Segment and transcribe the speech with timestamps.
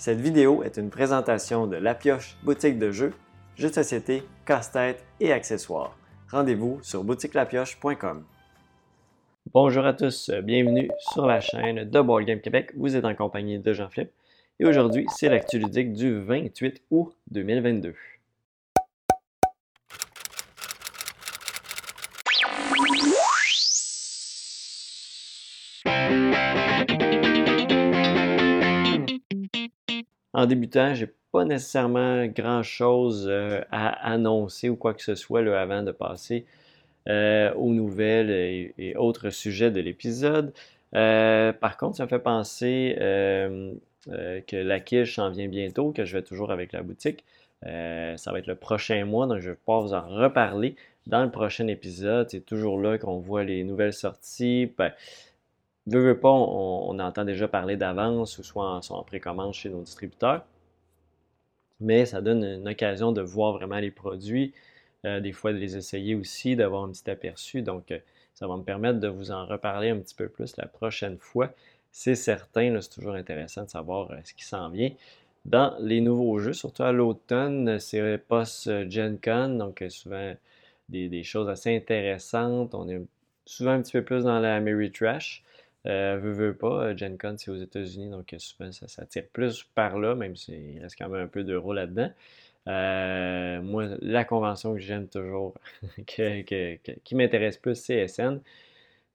[0.00, 3.12] Cette vidéo est une présentation de La Pioche boutique de jeux,
[3.54, 5.94] jeux de société, casse-tête et accessoires.
[6.30, 8.24] Rendez-vous sur boutiquelapioche.com.
[9.52, 12.72] Bonjour à tous, bienvenue sur la chaîne de Board Game Québec.
[12.78, 14.12] Vous êtes en compagnie de Jean-Philippe
[14.58, 17.94] et aujourd'hui, c'est l'actu ludique du 28 août 2022.
[30.40, 35.82] En débutant, j'ai pas nécessairement grand-chose euh, à annoncer ou quoi que ce soit avant
[35.82, 36.46] de passer
[37.10, 40.54] euh, aux nouvelles et, autres sujets de l'épisode.
[40.94, 46.16] Euh, par contre, ça me fait penser que la quiche s'en vient bientôt, que je
[46.16, 47.22] vais toujours avec la boutique.
[47.62, 50.74] ça va être le prochain mois, donc je vais pouvoir vous en reparler
[51.06, 52.30] dans le prochain épisode.
[52.30, 54.72] C'est toujours là qu'on voit les nouvelles sorties.
[54.78, 54.90] Ben,
[55.86, 60.44] Veux, veux pas, on, entend déjà parler d'avance ou soit en, précommande chez nos distributeurs.
[61.80, 64.52] Mais ça donne une occasion de voir vraiment les produits,
[65.06, 67.62] euh, des fois de les essayer aussi, d'avoir un petit aperçu.
[67.62, 67.98] Donc, euh,
[68.34, 71.52] ça va me permettre de vous en reparler un petit peu plus la prochaine fois.
[71.92, 74.90] C'est certain, c'est toujours intéressant de savoir euh, ce qui s'en vient.
[75.46, 80.34] Dans les nouveaux jeux, surtout à l'automne, c'est post-Gen Con, donc souvent
[80.90, 82.74] des, choses assez intéressantes.
[82.74, 83.00] On est
[83.46, 85.42] souvent un petit peu plus dans la Mary Trash.
[85.86, 89.06] Euh, veux, veux pas, euh, Gen Con, c'est aux États-Unis, donc euh, souvent ça, ça,
[89.06, 92.10] tire plus par là, même s'il reste quand même un peu d'euros là-dedans.
[92.68, 95.54] Euh, moi, la convention que j'aime toujours,
[96.06, 98.40] qui m'intéresse plus, c'est SN.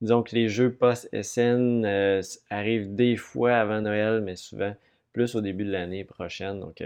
[0.01, 1.85] Disons que les jeux post-SN
[2.49, 4.75] arrivent des fois avant Noël, mais souvent
[5.13, 6.59] plus au début de l'année prochaine.
[6.59, 6.83] Donc,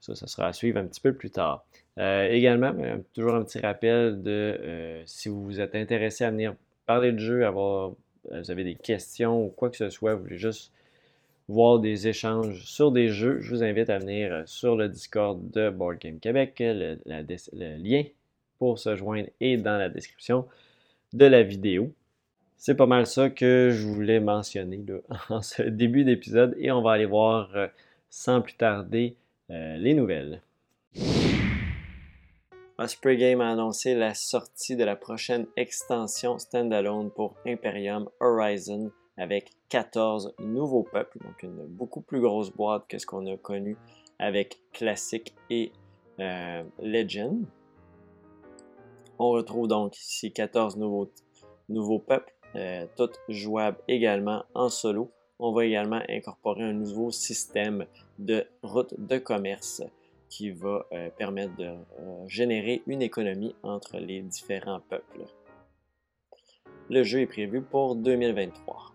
[0.00, 1.66] ça, ça sera à suivre un petit peu plus tard.
[1.98, 2.74] également,
[3.12, 6.54] toujours un petit rappel de si vous vous êtes intéressé à venir
[6.86, 7.92] parler de jeux, avoir
[8.30, 10.72] vous avez des questions ou quoi que ce soit, vous voulez juste
[11.48, 15.50] voir des échanges sur des jeux, je vous invite à venir euh, sur le Discord
[15.50, 16.56] de Board Game Québec.
[16.58, 16.98] Le,
[17.78, 18.02] lien
[18.58, 20.46] pour se joindre est dans la description
[21.12, 21.92] de la vidéo.
[22.56, 24.84] C'est pas mal ça que je voulais mentionner
[25.28, 27.68] en ce début d'épisode et on va aller voir euh,
[28.10, 29.16] sans plus tarder
[29.48, 30.42] les nouvelles.
[32.78, 39.52] Osprey Game a annoncé la sortie de la prochaine extension standalone pour Imperium Horizon avec
[39.70, 43.78] 14 nouveaux peuples, donc une beaucoup plus grosse boîte que ce qu'on a connu
[44.18, 45.72] avec Classic et
[46.20, 47.46] euh, Legend.
[49.18, 55.10] On retrouve donc ici 14 nouveaux, peuples, euh, toutes jouables également en solo.
[55.38, 57.86] On va également incorporer un nouveau système
[58.18, 59.82] de route de commerce
[60.36, 65.24] qui va euh, permettre de euh, générer une économie entre les différents peuples.
[66.90, 68.92] Le jeu est prévu pour 2023.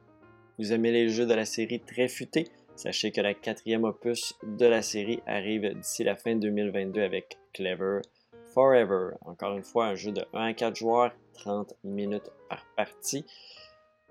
[0.59, 2.47] Vous aimez les jeux de la série très futés?
[2.75, 8.01] Sachez que la quatrième opus de la série arrive d'ici la fin 2022 avec Clever
[8.53, 9.15] Forever.
[9.21, 13.25] Encore une fois, un jeu de 1 à 4 joueurs, 30 minutes par partie.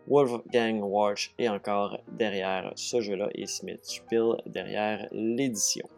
[0.09, 5.89] Wolfgang Watch est encore derrière ce jeu-là et Smith Spiel derrière l'édition.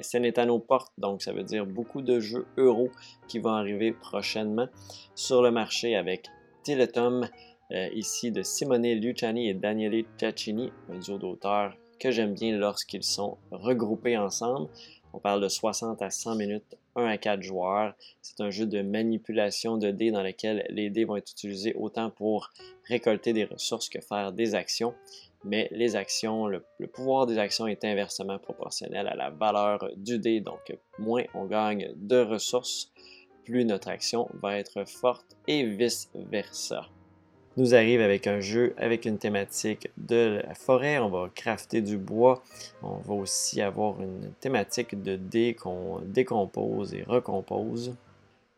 [0.00, 2.90] SN est à nos portes, donc ça veut dire beaucoup de jeux euros
[3.28, 4.68] qui vont arriver prochainement
[5.14, 6.28] sur le marché avec
[6.64, 7.28] Teletom,
[7.72, 13.02] euh, ici de Simone Luciani et Daniele Taccini, un duo d'auteurs que j'aime bien lorsqu'ils
[13.02, 14.68] sont regroupés ensemble.
[15.12, 17.94] On parle de 60 à 100 minutes, 1 à 4 joueurs.
[18.20, 22.10] C'est un jeu de manipulation de dés dans lequel les dés vont être utilisés autant
[22.10, 22.50] pour
[22.84, 24.94] récolter des ressources que faire des actions
[25.46, 26.62] mais les actions, le,
[26.92, 30.40] pouvoir des actions est inversement proportionnel à la valeur du dé.
[30.40, 32.92] Donc, moins on gagne de ressources,
[33.44, 36.86] plus notre action va être forte et vice-versa.
[37.56, 40.98] Nous arrive avec un jeu avec une thématique de la forêt.
[40.98, 42.42] On va crafter du bois.
[42.82, 47.94] On va aussi avoir une thématique de dés qu'on décompose et recompose.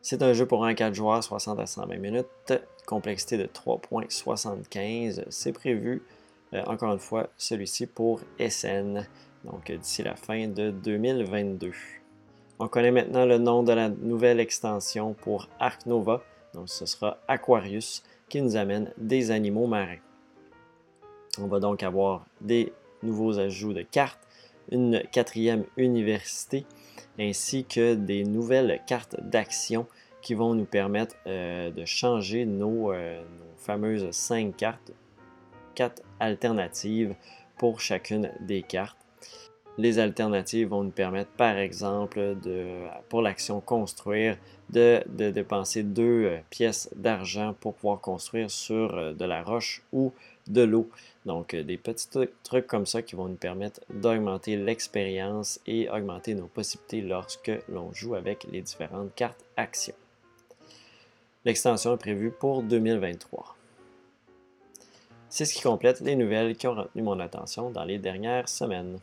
[0.01, 2.53] C'est un jeu pour un 4 joueurs, 60 à 120 minutes,
[2.85, 5.23] complexité de 3.75.
[5.29, 6.01] C'est prévu
[6.53, 9.05] encore une fois, celui-ci pour SN,
[9.45, 11.71] donc d'ici la fin de 2022.
[12.59, 16.21] On connaît maintenant le nom de la nouvelle extension pour Arc Nova,
[16.53, 19.99] donc ce sera Aquarius, qui nous amène des animaux marins.
[21.39, 24.19] On va donc avoir des nouveaux ajouts de cartes,
[24.71, 26.65] une quatrième université,
[27.17, 29.87] ainsi que des nouvelles cartes d'action
[30.21, 34.91] qui vont nous permettre euh, de changer nos, euh, nos fameuses 5 cartes
[35.75, 37.15] quatre alternatives
[37.57, 38.97] pour chacune des cartes.
[39.77, 42.67] Les alternatives vont nous permettre, par exemple, de,
[43.07, 44.37] pour l'action construire,
[44.69, 50.11] de, dépenser deux euh, pièces d'argent pour pouvoir construire sur euh, de la roche ou
[50.47, 50.89] de l'eau.
[51.25, 52.09] Donc, des petits
[52.43, 57.93] trucs comme ça qui vont nous permettre d'augmenter l'expérience et augmenter nos possibilités lorsque l'on
[57.93, 59.95] joue avec les différentes cartes actions.
[61.45, 63.55] L'extension est prévue pour 2023.
[65.29, 68.97] C'est ce qui complète les nouvelles qui ont retenu mon attention dans les dernières semaines.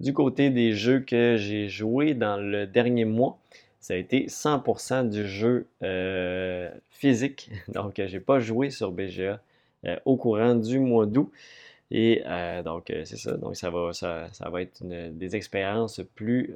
[0.00, 3.38] Du côté des jeux que j'ai joués dans le dernier mois,
[3.80, 7.50] ça a été 100% du jeu euh, physique.
[7.68, 9.40] Donc, j'ai pas joué sur BGA
[9.84, 11.30] euh, au courant du mois d'août.
[11.90, 13.36] Et euh, donc, c'est ça.
[13.36, 16.52] Donc, ça va, ça, va être des expériences plus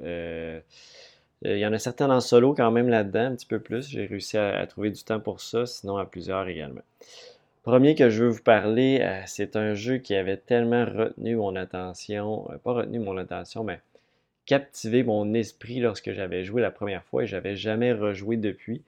[1.43, 3.89] il y en a certains en solo quand même là-dedans, un petit peu plus.
[3.89, 6.81] J'ai réussi à, trouver du temps pour ça, sinon à plusieurs également.
[7.63, 11.55] Premier que je veux vous parler, euh, c'est un jeu qui avait tellement retenu mon
[11.55, 13.79] attention, euh, pas retenu mon attention, mais
[14.45, 18.83] captivé mon esprit lorsque j'avais joué la première fois et j'avais jamais rejoué depuis.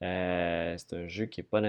[0.00, 1.62] c'est un jeu qui n'est pas,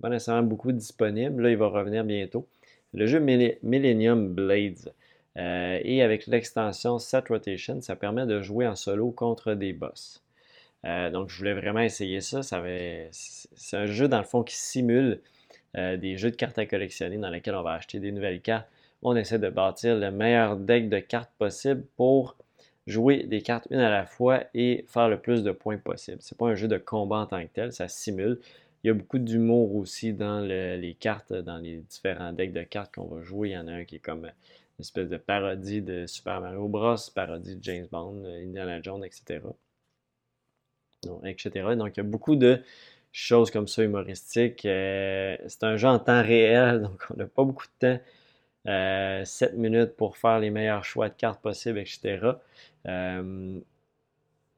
[0.00, 1.42] pas, nécessairement beaucoup disponible.
[1.42, 2.46] Là, il va revenir bientôt.
[2.92, 4.92] Le jeu Millennium Blades.
[5.36, 10.22] Euh, et avec l'extension Set Rotation, ça permet de jouer en solo contre des boss.
[10.84, 12.42] Euh, donc, je voulais vraiment essayer ça.
[12.42, 15.20] c'est un jeu, dans le fond, qui simule
[15.76, 18.68] euh, des jeux de cartes à collectionner dans lesquels on va acheter des nouvelles cartes.
[19.02, 22.36] On essaie de bâtir le meilleur deck de cartes possible pour
[22.86, 26.18] jouer des cartes une à la fois et faire le plus de points possible.
[26.20, 28.38] C'est pas un jeu de combat en tant que tel, ça simule.
[28.82, 32.94] Il y a beaucoup d'humour aussi dans les cartes, dans les différents decks de cartes
[32.94, 33.50] qu'on va jouer.
[33.50, 34.30] Il y en a un qui est comme
[34.78, 39.04] une espèce de parodie de Super Mario Bros, parodie de James Bond, euh, Indiana Jones,
[39.04, 39.40] etc.
[41.04, 41.76] Donc, etc.
[41.76, 42.60] Donc, il y a beaucoup de
[43.12, 44.66] choses comme ça humoristiques.
[44.66, 48.00] Euh, c'est un jeu en temps réel, donc on n'a pas beaucoup de temps.
[48.66, 52.18] 7 euh, minutes pour faire les meilleurs choix de cartes possibles, etc.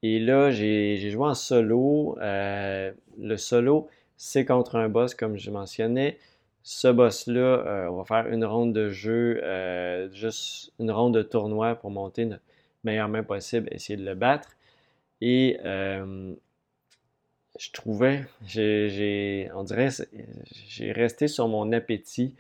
[0.03, 2.17] et là, j'ai joué en solo.
[2.21, 6.19] le solo, c'est contre un boss, comme je mentionnais
[6.67, 11.23] ce boss-là, euh, on va faire une ronde de jeu, euh, juste une ronde de
[11.23, 12.43] tournoi pour monter notre
[12.83, 14.49] meilleure main possible, essayer de le battre.
[15.21, 16.35] Et euh,
[17.57, 19.91] je trouvais, on dirait,
[20.67, 22.35] j'ai resté sur mon appétit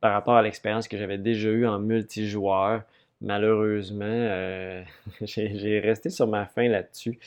[0.00, 2.82] par rapport à l'expérience que j'avais déjà eue en multijoueur.
[3.20, 4.06] Malheureusement,
[5.20, 7.18] j'ai resté sur ma faim là-dessus.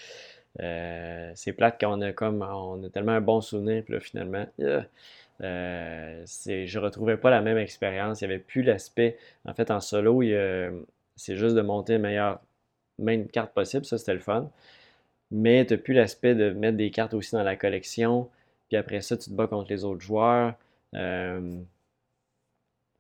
[0.58, 4.48] c'est plate quand on a comme on a tellement un bon souvenir, puis là finalement,
[5.42, 8.22] euh, je retrouvais pas la même expérience.
[8.22, 9.18] Il n'y avait plus l'aspect.
[9.46, 10.22] En fait, en solo,
[11.16, 12.42] c'est juste de monter la meilleure
[12.98, 13.86] main carte possible.
[13.86, 14.50] Ça, c'était le fun.
[15.32, 18.30] Mais tu n'as plus l'aspect de mettre des cartes aussi dans la collection.
[18.68, 20.56] Puis après ça, tu te bats contre les autres joueurs.
[20.96, 21.60] Euh,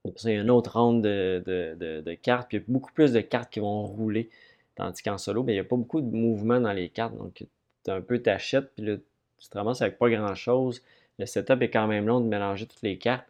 [0.05, 2.47] il y a une autre ronde de, cartes.
[2.49, 4.29] Puis il y a beaucoup plus de cartes qui vont rouler.
[4.75, 7.15] Tandis qu'en solo, ben, il n'y a pas beaucoup de mouvement dans les cartes.
[7.17, 7.45] Donc,
[7.83, 8.73] tu un peu t'achètes.
[8.75, 8.95] Puis là,
[9.37, 10.81] tu te ramasses avec pas grand-chose
[11.19, 13.27] le setup est quand même long de mélanger toutes les cartes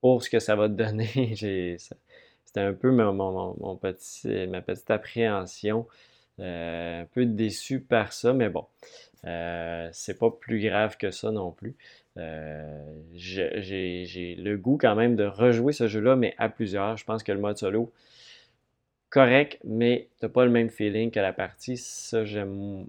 [0.00, 1.36] pour ce que ça va te donner.
[2.44, 5.86] C'était un peu mon, petit, ma petite appréhension.
[6.38, 8.64] Euh, un peu déçu par ça, mais bon,
[9.26, 11.76] euh, c'est pas plus grave que ça non plus.
[12.16, 12.82] Euh,
[13.12, 16.96] j'ai le goût quand même de rejouer ce jeu-là, mais à plusieurs.
[16.96, 17.92] Je pense que le mode solo,
[19.10, 21.76] correct, mais t'as pas le même feeling que la partie.
[21.76, 22.86] Ça, j'aime.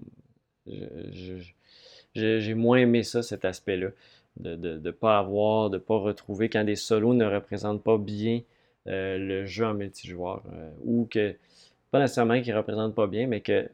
[2.14, 3.88] J'ai moins aimé ça, cet aspect-là
[4.36, 8.40] de ne pas avoir, de ne pas retrouver quand des solos ne représentent pas bien
[8.88, 11.36] euh, le jeu en multijoueur euh, ou que,
[11.90, 13.68] pas nécessairement qu'ils ne représentent pas bien, mais que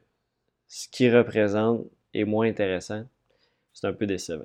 [0.66, 3.04] ce qu'ils représentent est moins intéressant,
[3.72, 4.44] c'est un peu décevant.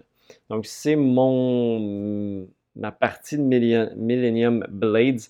[0.49, 5.21] Donc, c'est mon ma partie de Millennium Blades,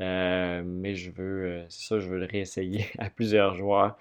[0.00, 3.96] euh, mais je veux, c'est ça, je veux le réessayer à plusieurs joueurs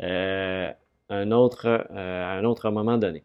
[0.00, 3.22] un autre, à un autre moment donné.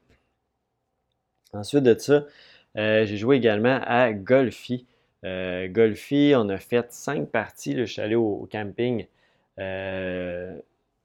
[1.53, 2.25] Ensuite de ça,
[2.77, 4.85] euh, j'ai joué également à Golfi.
[5.25, 7.75] Euh, Golfi, on a fait cinq parties.
[7.77, 9.05] je suis allé au, camping
[9.59, 10.57] euh,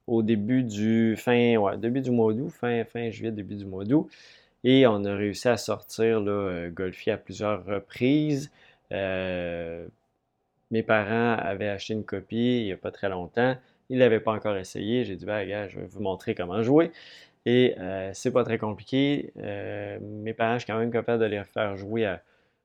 [0.07, 4.09] au début du fin, début du mois d'août, fin, fin juillet, début du mois d'août.
[4.63, 8.51] Et on a réussi à sortir là, Golfi à plusieurs reprises.
[8.91, 13.55] mes parents avaient acheté une copie il n'y a pas très longtemps.
[13.89, 15.03] Ils ne l'avaient pas encore essayé.
[15.05, 16.91] J'ai dit, ben, gars, je vais vous montrer comment jouer.
[17.45, 19.31] Et euh, c'est pas très compliqué.
[19.37, 22.21] Euh, mes parents, je suis quand même capable de les faire jouer à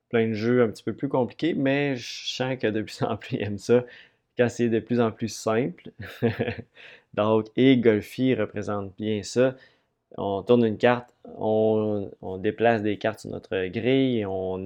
[0.09, 3.15] plein de jeux un petit peu plus compliqués, mais je sens que de plus en
[3.17, 3.85] plus ils aiment ça
[4.37, 5.91] quand c'est de plus en plus simple.
[7.13, 9.55] Donc, et Golfi représente bien ça.
[10.17, 12.09] On tourne une carte, on,
[12.39, 14.57] déplace des cartes sur notre grille, on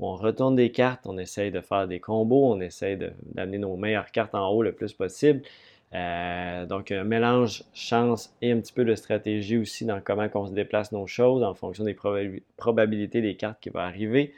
[0.00, 2.96] retourne des cartes, on essaye de faire des combos, on essaye
[3.34, 5.42] d'amener nos meilleures cartes en haut le plus possible.
[5.94, 10.46] Euh, donc, un mélange chance et un petit peu de stratégie aussi dans comment on
[10.46, 11.96] se déplace nos choses en fonction des
[12.56, 14.32] probabilités des cartes qui vont arriver.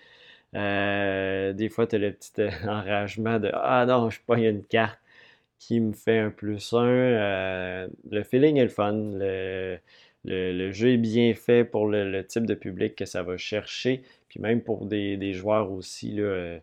[0.55, 2.33] des fois, tu as le petit
[2.69, 4.99] enragement de Ah non, je pogne une carte
[5.59, 7.89] qui me fait un plus un.
[8.11, 8.95] le feeling est le fun.
[10.25, 14.03] Le, jeu est bien fait pour le, type de public que ça va chercher.
[14.29, 16.59] Puis même pour des, joueurs aussi, là,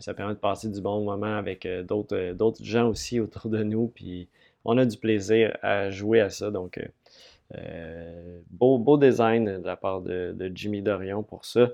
[0.00, 3.88] ça permet de passer du bon moment avec d'autres gens aussi autour de nous.
[3.88, 4.28] Puis
[4.66, 6.50] on a du plaisir à jouer à ça.
[6.50, 6.86] Donc, euh,
[7.56, 11.70] euh, beau, beau design de la part de, Jimmy Dorion pour ça.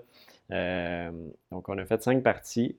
[0.50, 1.11] Euh,
[1.50, 2.76] donc, on a fait cinq parties.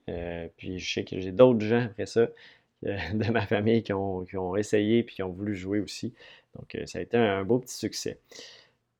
[0.56, 2.28] puis, je sais que j'ai d'autres gens après ça
[2.82, 6.14] de ma famille qui ont, essayé et qui ont voulu jouer aussi.
[6.56, 8.18] Donc, ça a été un, beau petit succès.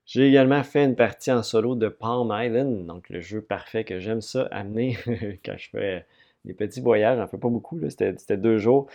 [0.07, 4.01] J'ai également fait une partie en solo de Palm Island, donc le jeu parfait que
[4.01, 4.99] j'aime ça amener
[5.45, 6.05] quand je fais
[6.45, 7.19] des petits voyages.
[7.19, 8.87] J'en fais pas beaucoup, c'était deux jours.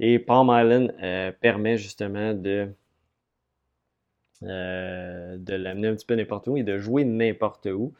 [0.00, 2.68] Et Palm Island euh, permet justement de,
[4.42, 7.92] euh, de l'amener un petit peu n'importe où et de jouer n'importe où.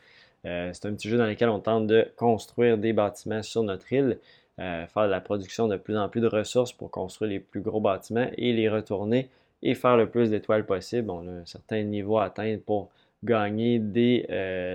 [0.44, 3.92] Euh, c'est un petit jeu dans lequel on tente de construire des bâtiments sur notre
[3.92, 4.18] île,
[4.56, 7.80] faire de la production de plus en plus de ressources pour construire les plus gros
[7.80, 9.28] bâtiments et les retourner
[9.62, 11.11] et faire le plus d'étoiles possible.
[11.11, 12.90] On a un certain niveau à atteindre pour
[13.25, 14.26] gagner des,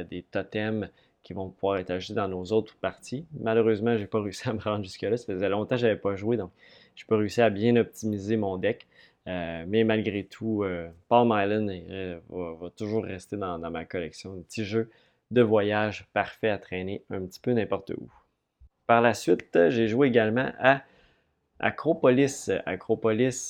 [0.10, 0.90] des totems
[1.24, 3.26] qui vont pouvoir être ajoutés dans nos autres parties.
[3.40, 5.18] Malheureusement, je n'ai pas réussi à me rendre jusque-là.
[5.18, 6.52] Ça faisait longtemps que je n'avais pas joué, donc
[6.96, 8.88] je peux réussir à bien optimiser mon deck.
[9.28, 14.34] Euh, mais malgré tout, euh, Palm Island euh, va, toujours rester dans, ma collection.
[14.34, 14.90] Un petit jeu
[15.32, 18.10] de voyage parfait à traîner un petit peu n'importe où.
[18.88, 20.82] Par la suite, j'ai joué également à
[21.60, 22.50] Acropolis.
[22.66, 23.50] Acropolis,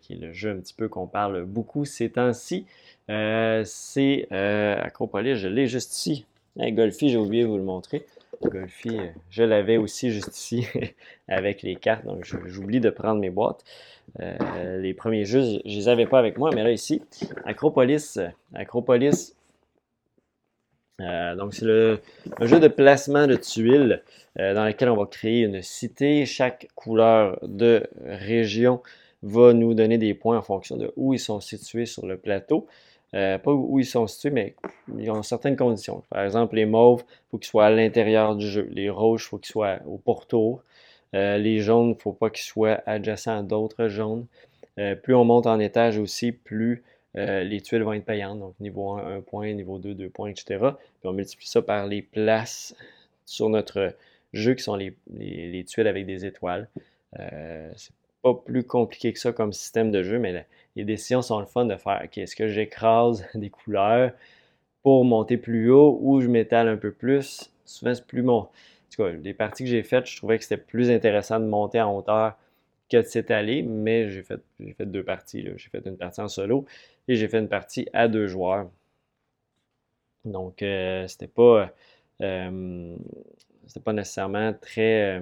[0.00, 2.66] qui est le jeu un petit peu qu'on parle beaucoup ces temps-ci.
[3.08, 6.24] c'est Acropolis, je l'ai juste ici.
[6.58, 8.04] Golfi, j'ai oublié de vous le montrer.
[8.42, 10.66] Golfi, euh, je l'avais aussi juste ici
[11.28, 13.64] avec les cartes, donc j'oublie de prendre mes boîtes.
[14.20, 17.02] Euh, les premiers jeux, je ne les avais pas avec moi, mais là ici,
[17.44, 18.18] Acropolis,
[18.54, 19.34] Acropolis,
[21.00, 22.00] euh, donc c'est le
[22.38, 24.02] un jeu de placement de tuiles
[24.36, 26.24] dans lequel on va créer une cité.
[26.26, 28.82] Chaque couleur de région
[29.22, 32.68] va nous donner des points en fonction de où ils sont situés sur le plateau.
[33.14, 34.54] Euh, pas où ils sont situés, mais
[34.98, 36.02] ils ont certaines conditions.
[36.10, 38.68] Par exemple, les mauves, il faut qu'ils soient à l'intérieur du jeu.
[38.70, 40.62] Les rouges, il faut qu'ils soient au pourtour.
[41.14, 44.26] Euh, les jaunes, il ne faut pas qu'ils soient adjacents à d'autres jaunes.
[44.78, 46.82] Euh, plus on monte en étage aussi, plus
[47.14, 48.38] les tuiles vont être payantes.
[48.38, 50.58] Donc, niveau 1, 1 point, niveau 2, 2 points, etc.
[51.00, 52.76] Puis on multiplie ça par les places
[53.24, 53.92] sur notre
[54.32, 56.68] jeu qui sont les, les tuiles avec des étoiles.
[58.22, 60.46] Pas plus compliqué que ça comme système de jeu, mais
[60.76, 64.12] les décisions sont le fun de faire est-ce que j'écrase des couleurs
[64.82, 67.50] pour monter plus haut ou je m'étale un peu plus?
[67.64, 68.38] Souvent, c'est plus mon.
[68.38, 68.50] En
[68.90, 71.80] tout cas, les parties que j'ai faites, je trouvais que c'était plus intéressant de monter
[71.80, 72.36] en hauteur
[72.90, 74.40] que de s'étaler, mais j'ai fait,
[74.80, 75.46] deux parties.
[75.56, 76.64] J'ai fait une partie en solo
[77.06, 78.70] et j'ai fait une partie à deux joueurs.
[80.24, 81.72] Donc, euh, c'était pas.
[82.22, 82.96] Euh,
[83.66, 85.18] c'était pas nécessairement très.
[85.18, 85.20] Euh,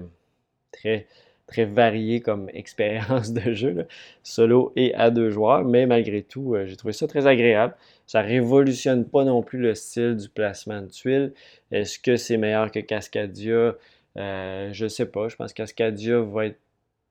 [0.73, 1.07] très
[1.47, 3.87] très varié comme expérience de jeu,
[4.23, 7.75] solo et à deux joueurs, mais malgré tout, euh, j'ai trouvé ça très agréable.
[8.07, 11.33] Ça révolutionne pas non plus le style du placement de tuiles.
[11.73, 13.75] Est-ce que c'est meilleur que Cascadia?
[14.17, 15.29] Euh, je sais pas.
[15.29, 16.59] Je pense que Cascadia va, être,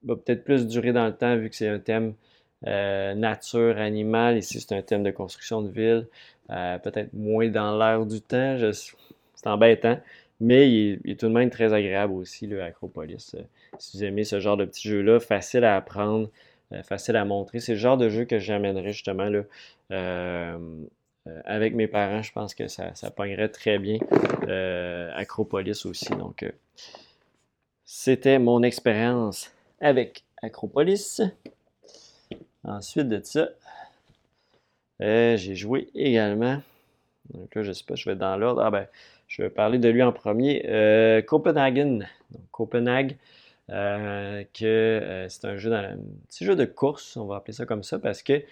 [0.06, 2.14] peut-être plus durer dans le temps vu que c'est un thème
[2.68, 4.38] euh, nature, animal.
[4.38, 6.08] Ici, c'est un thème de construction de ville.
[6.52, 8.58] Euh, peut-être moins dans l'air du temps.
[8.72, 10.00] C'est embêtant.
[10.42, 13.36] Mais il est, tout de même très agréable aussi, le Acropolis.
[13.76, 16.30] Euh, si vous aimez ce genre de petit jeu-là, facile à apprendre,
[16.72, 17.60] euh, facile à montrer.
[17.60, 19.44] C'est le genre de jeu que j'amènerais justement là,
[19.92, 20.58] euh,
[21.46, 22.22] avec mes parents.
[22.22, 24.00] Je pense que ça, ça pognerait très bien.
[25.16, 26.10] Acropolis aussi.
[26.16, 26.46] Donc,
[27.84, 31.22] c'était mon expérience avec Acropolis.
[32.64, 33.50] Ensuite de ça,
[35.00, 36.62] j'ai joué également.
[37.34, 38.62] Donc là, je ne sais pas, je vais dans l'ordre.
[38.62, 38.88] Ah ben,
[39.28, 40.66] je vais parler de lui en premier.
[40.68, 42.02] Euh, Copenhagen.
[42.52, 43.16] Copenhagen,
[43.70, 47.54] euh, que euh, c'est un jeu dans un petit jeu de course, on va appeler
[47.54, 48.44] ça comme ça, parce que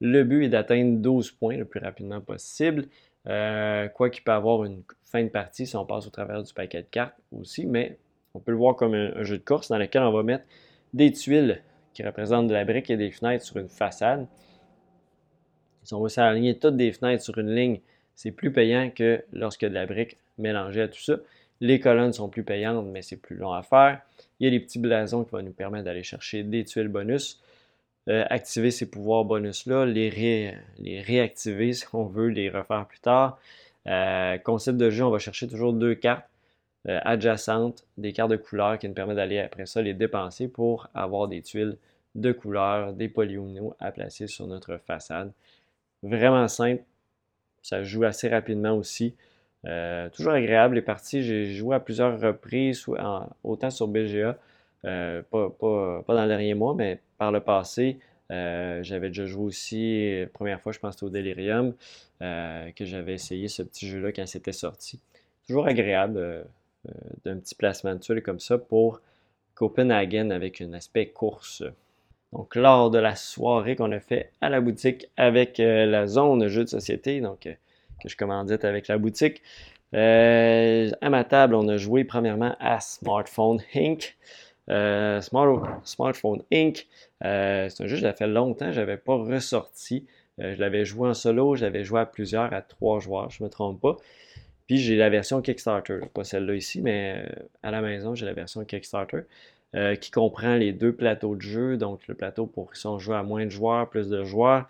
[0.00, 2.86] le but est d'atteindre 12 points le plus rapidement possible.
[3.24, 6.82] quoi qu'il peut avoir une fin de partie si on passe au travers du paquet
[6.82, 7.98] de cartes aussi, mais
[8.34, 10.44] on peut le voir comme un, jeu de course dans lequel on va mettre
[10.92, 11.62] des tuiles
[11.94, 14.26] qui représentent de la brique et des fenêtres sur une façade.
[15.82, 17.80] Si on veut s'aligner toutes des fenêtres sur une ligne,
[18.14, 21.16] c'est plus payant que lorsque de la brique mélangée à tout ça.
[21.60, 24.00] Les colonnes sont plus payantes, mais c'est plus long à faire.
[24.38, 27.40] Il y a les petits blasons qui vont nous permettre d'aller chercher des tuiles bonus.
[28.08, 30.10] Euh, activer ces pouvoirs bonus-là, les,
[30.78, 33.40] les, réactiver si on veut les refaire plus tard.
[33.88, 36.28] Euh, concept de jeu, on va chercher toujours deux cartes
[36.88, 40.88] euh, adjacentes, des cartes de couleur qui nous permettent d'aller après ça les dépenser pour
[40.94, 41.78] avoir des tuiles
[42.14, 45.32] de couleur, des polyomino à placer sur notre façade.
[46.04, 46.84] Vraiment simple,
[47.62, 49.14] ça joue assez rapidement aussi.
[50.12, 51.22] Toujours agréable les parties.
[51.22, 52.86] J'ai joué à plusieurs reprises,
[53.44, 54.38] autant sur BGA,
[54.82, 57.98] pas, pas, dans le dernier mois, mais par le passé.
[58.30, 61.74] j'avais déjà joué aussi, première fois, je pense, au Delirium,
[62.20, 65.00] que j'avais essayé ce petit jeu-là quand c'était sorti.
[65.46, 66.44] Toujours agréable
[67.24, 69.00] d'un petit placement de tuiles comme ça pour
[69.56, 71.64] Copenhagen avec un aspect course.
[72.32, 76.46] Donc, lors de la soirée qu'on a fait à la boutique avec euh, la zone
[76.48, 77.54] jeux de société, donc euh,
[78.02, 79.42] que je commandite avec la boutique,
[79.94, 84.16] euh, à ma table, on a joué premièrement à Smartphone Inc.
[84.68, 86.86] Smartphone Inc.
[87.20, 90.06] c'est un jeu que j'avais fait longtemps, je n'avais pas ressorti.
[90.38, 93.46] je l'avais joué en solo, je l'avais joué à plusieurs, à trois joueurs, je ne
[93.46, 93.96] me trompe pas.
[94.66, 98.32] Puis j'ai la version Kickstarter, pas celle-là ici, mais euh, à la maison, j'ai la
[98.32, 99.20] version Kickstarter.
[99.74, 103.16] Euh, qui comprend les deux plateaux de jeu, donc le plateau pour qui sont joués
[103.16, 104.68] à moins de joueurs, plus de joueurs.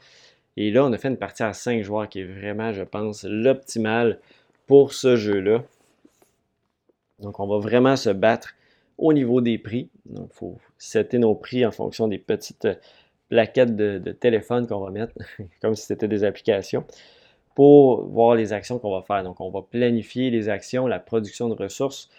[0.57, 3.25] Et là, on a fait une partie à 5 joueurs qui est vraiment, je pense,
[3.25, 4.21] l'optimal
[4.67, 5.63] pour ce jeu-là.
[7.21, 8.55] Donc, on va vraiment se battre
[8.99, 9.91] au niveau des prix.
[10.07, 12.69] Donc, il faut setter nos prix en fonction des petites
[13.29, 15.15] plaquettes de, téléphone qu'on va mettre,
[15.61, 16.85] comme si c'était des applications
[17.55, 19.25] pour voir les actions qu'on va faire.
[19.25, 22.11] Donc, on va planifier les actions, la production de ressources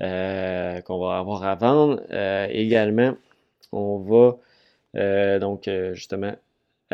[0.00, 2.00] euh, qu'on va avoir à vendre.
[2.10, 3.14] Euh, également,
[3.72, 4.36] on va
[4.96, 6.32] euh, donc justement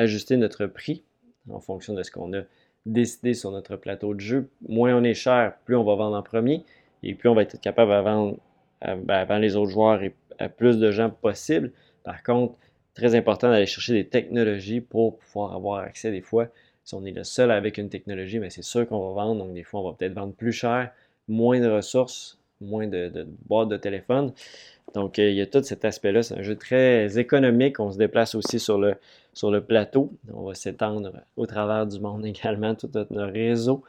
[0.00, 1.02] ajuster notre prix
[1.50, 2.42] en fonction de ce qu'on a
[2.86, 4.50] décidé sur notre plateau de jeu.
[4.68, 6.64] Moins on est cher, plus on va vendre en premier
[7.02, 8.38] et plus on va être capable de vendre
[8.82, 11.72] ben, avant les autres joueurs et à plus de gens possible.
[12.02, 12.54] Par contre,
[12.94, 16.48] très important d'aller chercher des technologies pour pouvoir avoir accès des fois
[16.84, 19.44] si on est le seul avec une technologie, mais c'est sûr qu'on va vendre.
[19.44, 20.90] Donc, des fois, on va peut-être vendre plus cher,
[21.28, 24.32] moins de ressources, moins de, boîtes de téléphone.
[24.94, 26.22] Donc, euh, il y a tout cet aspect-là.
[26.22, 27.78] C'est un jeu très économique.
[27.80, 28.94] On se déplace aussi sur le,
[29.32, 30.12] sur le plateau.
[30.32, 33.82] On va s'étendre au travers du monde également, tout notre réseau.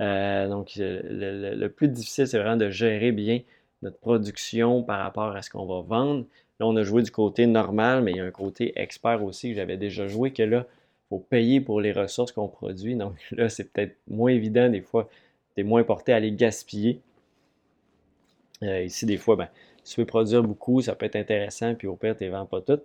[0.00, 3.40] Euh, donc, le, le, plus difficile, c'est vraiment de gérer bien
[3.82, 6.24] notre production par rapport à ce qu'on va vendre.
[6.60, 9.50] Là, on a joué du côté normal, mais il y a un côté expert aussi
[9.50, 10.66] que j'avais déjà joué, que là,
[11.08, 12.96] faut payer pour les ressources qu'on produit.
[12.96, 14.68] Donc là, c'est peut-être moins évident.
[14.68, 15.08] Des fois,
[15.54, 17.00] tu es moins porté à les gaspiller.
[18.62, 19.48] Euh, ici, des fois, ben,
[19.84, 22.60] tu veux produire beaucoup, ça peut être intéressant, puis au pire, tu ne vends pas
[22.60, 22.84] toutes.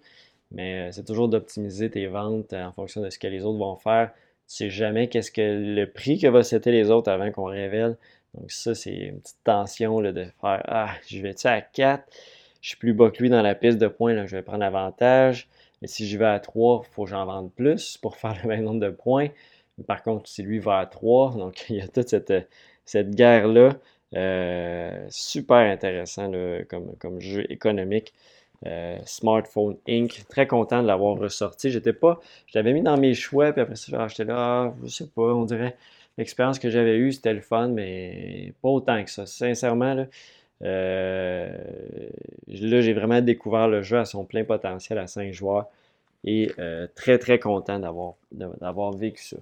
[0.51, 3.59] Mais euh, c'est toujours d'optimiser tes ventes euh, en fonction de ce que les autres
[3.59, 4.11] vont faire.
[4.47, 7.97] Tu sais jamais qu'est-ce que le prix que va citer les autres avant qu'on révèle.
[8.35, 12.03] Donc ça, c'est une petite tension là, de faire Ah, je vais-tu à 4,
[12.61, 14.59] je suis plus bas que lui dans la piste de points, là, je vais prendre
[14.59, 15.47] l'avantage.
[15.81, 18.49] Mais si j'y vais à 3, il faut que j'en vende plus pour faire le
[18.49, 19.29] même nombre de points.
[19.87, 22.33] par contre, si lui va à 3, donc il y a toute cette,
[22.85, 23.77] cette guerre-là.
[24.15, 26.31] Euh, super intéressant
[26.99, 28.13] comme, jeu économique.
[28.65, 30.23] Euh, Smartphone Inc.
[30.29, 31.69] Très content de l'avoir ressorti.
[31.71, 32.19] J'étais pas.
[32.47, 34.35] Je l'avais mis dans mes choix, puis après ça, acheté là.
[34.37, 35.75] Ah, je sais pas, on dirait.
[36.17, 39.25] L'expérience que j'avais eue, c'était le fun, mais pas autant que ça.
[39.25, 40.05] Sincèrement, là,
[40.63, 41.57] euh,
[42.47, 45.67] là, j'ai vraiment découvert le jeu à son plein potentiel à 5 joueurs
[46.23, 46.51] et
[46.95, 49.37] très très content d'avoir vécu ça.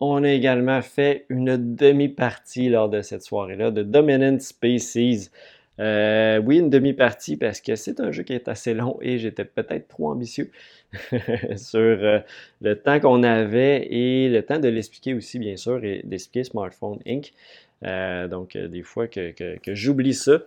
[0.00, 5.30] On a également fait une demi-partie lors de cette soirée-là de Dominant Species.
[5.78, 9.44] Euh, oui, une demi-partie parce que c'est un jeu qui est assez long et j'étais
[9.44, 10.50] peut-être trop ambitieux
[11.56, 11.80] sur
[12.60, 16.98] le temps qu'on avait et le temps de l'expliquer aussi, bien sûr, et d'expliquer Smartphone
[17.06, 17.32] Inc.
[17.84, 19.34] Euh, donc, euh, des fois que,
[19.68, 20.40] j'oublie ça.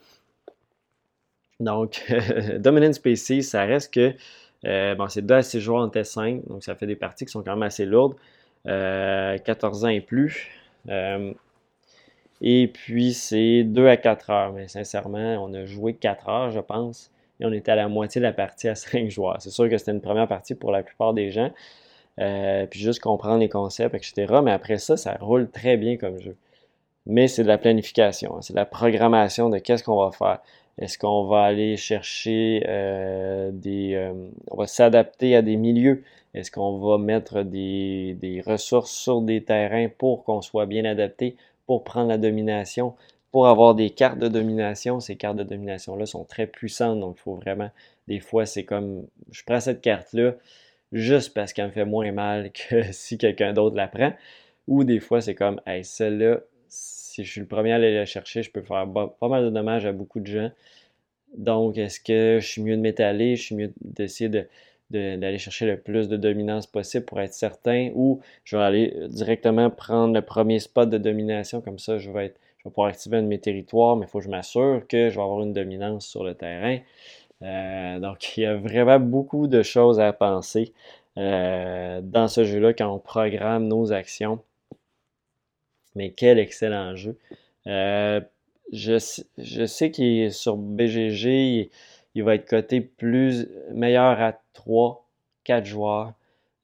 [1.60, 2.04] Donc,
[2.60, 4.14] Dominant Species, ça reste que
[4.66, 7.26] euh, bon, c'est 2 à 6 joueurs en test 5, donc ça fait des parties
[7.26, 8.16] qui sont quand même assez lourdes.
[8.66, 10.50] 14 ans et plus.
[12.42, 14.54] et puis, c'est 2 à 4 heures.
[14.54, 17.12] Mais sincèrement, on a joué 4 heures, je pense.
[17.40, 19.38] Et on était à la moitié de la partie à 5 joueurs.
[19.42, 21.52] C'est sûr que c'était une première partie pour la plupart des gens.
[22.18, 24.42] puis juste comprendre les concepts, etc.
[24.44, 26.36] Mais après ça, ça roule très bien comme jeu
[27.10, 28.42] mais c'est de la planification, hein.
[28.42, 30.40] c'est de la programmation de qu'est-ce qu'on va faire.
[30.80, 33.96] Est-ce qu'on va aller chercher euh, des...
[33.96, 34.14] Euh,
[34.50, 36.04] on va s'adapter à des milieux?
[36.34, 41.36] Est-ce qu'on va mettre des, des, ressources sur des terrains pour qu'on soit bien adapté,
[41.66, 42.96] pour prendre la domination,
[43.32, 45.02] pour avoir des cartes de domination?
[45.02, 47.70] Ces cartes de domination-là sont très puissantes, donc il faut vraiment...
[48.08, 49.06] Des fois, c'est comme...
[49.32, 50.36] Je prends cette carte-là
[50.94, 54.14] juste parce qu'elle me fait moins mal que si quelqu'un d'autre la prend.
[54.68, 56.40] Ou des fois, c'est comme, hey, celle-là,
[57.10, 58.88] si je suis le premier à aller la chercher, je peux faire
[59.20, 60.52] pas mal de dommages à beaucoup de gens.
[61.36, 64.48] Donc, est-ce que je suis mieux de m'étaler, je suis mieux d'essayer de,
[64.92, 69.70] d'aller chercher le plus de dominance possible pour être certain, ou je vais aller directement
[69.70, 73.40] prendre le premier spot de domination, comme ça je vais, pouvoir activer un de mes
[73.40, 76.36] territoires, mais il faut que je m'assure que je vais avoir une dominance sur le
[76.36, 76.78] terrain.
[77.42, 80.74] Euh, donc, il y a vraiment beaucoup de choses à penser
[81.18, 84.40] euh, dans ce jeu-là quand on programme nos actions
[86.00, 87.18] Mais quel excellent jeu.
[87.68, 88.22] Euh,
[88.72, 91.70] je, je, sais qu'il est sur BGG,
[92.16, 95.06] il, va être coté plus meilleur à 3,
[95.44, 96.14] 4 joueurs.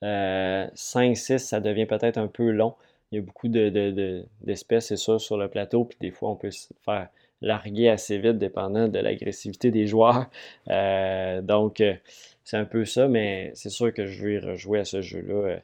[0.02, 2.76] 5-6, euh, ça devient peut-être un peu long.
[3.12, 5.84] Il y a beaucoup d'espèces, de, de, c'est sûr, sur le plateau.
[5.84, 7.10] Puis des fois, on peut se faire
[7.41, 10.28] larguer assez vite, dépendant de l'agressivité des joueurs.
[10.69, 11.84] Euh, donc,
[12.45, 15.58] c'est un peu ça, mais c'est sûr que je vais rejouer à ce jeu-là,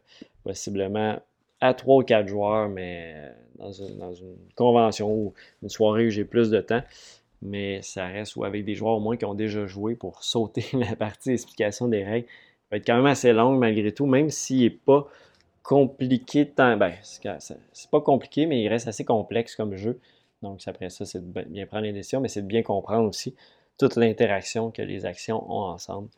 [0.43, 1.17] possiblement
[1.61, 6.49] à 3 ou 4 joueurs, mais dans une, convention ou une soirée où j'ai plus
[6.49, 6.81] de temps
[7.43, 10.65] mais ça reste ou avec des joueurs au moins qui ont déjà joué pour sauter
[10.73, 12.27] la partie explication des règles
[12.71, 15.07] va être quand même assez longue malgré tout, même s'il n'est pas
[15.61, 16.77] compliqué tant.
[16.77, 19.99] Ben, c'est pas compliqué, mais il reste assez complexe comme jeu.
[20.41, 23.35] Donc, après ça, c'est de bien prendre les décisions, mais c'est de bien comprendre aussi
[23.77, 26.09] toute l'interaction que les actions ont ensemble.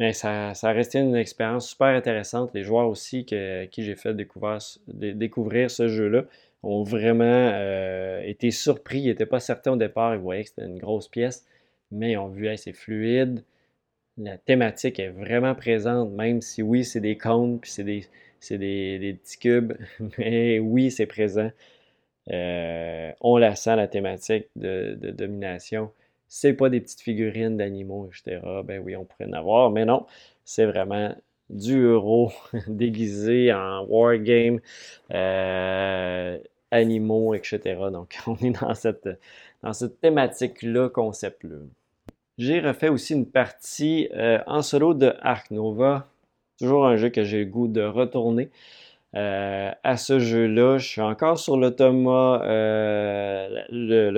[0.00, 2.50] Mais ça, ça a resté une expérience super intéressante.
[2.54, 6.24] Les joueurs aussi que, qui j'ai fait découvrir, découvrir ce jeu-là
[6.62, 9.00] ont vraiment euh, été surpris.
[9.00, 10.14] Ils n'étaient pas certains au départ.
[10.14, 11.46] Ils voyaient que c'était une grosse pièce,
[11.92, 13.44] mais ils ont vu que c'est fluide
[14.18, 19.38] la thématique est vraiment présente, même si oui, c'est des cônes, puis c'est des, petits
[19.38, 19.74] cubes,
[20.18, 21.50] mais oui, c'est présent.
[22.30, 25.90] Euh, on la sent, la thématique de domination.
[26.36, 28.40] C'est pas des petites figurines d'animaux, etc.
[28.64, 30.04] Ben oui, on pourrait en avoir, mais non,
[30.44, 31.14] c'est vraiment
[31.48, 32.32] du euro
[32.66, 34.58] déguisé en wargame,
[35.12, 36.36] euh,
[36.72, 37.76] animaux, etc.
[37.92, 39.08] Donc, on est dans cette,
[39.62, 41.58] dans cette thématique-là, concept-là.
[42.36, 46.08] J'ai refait aussi une partie euh, en solo de Ark Nova.
[46.58, 48.50] Toujours un jeu que j'ai le goût de retourner.
[49.14, 51.70] Euh, à ce jeu-là, je suis encore sur le,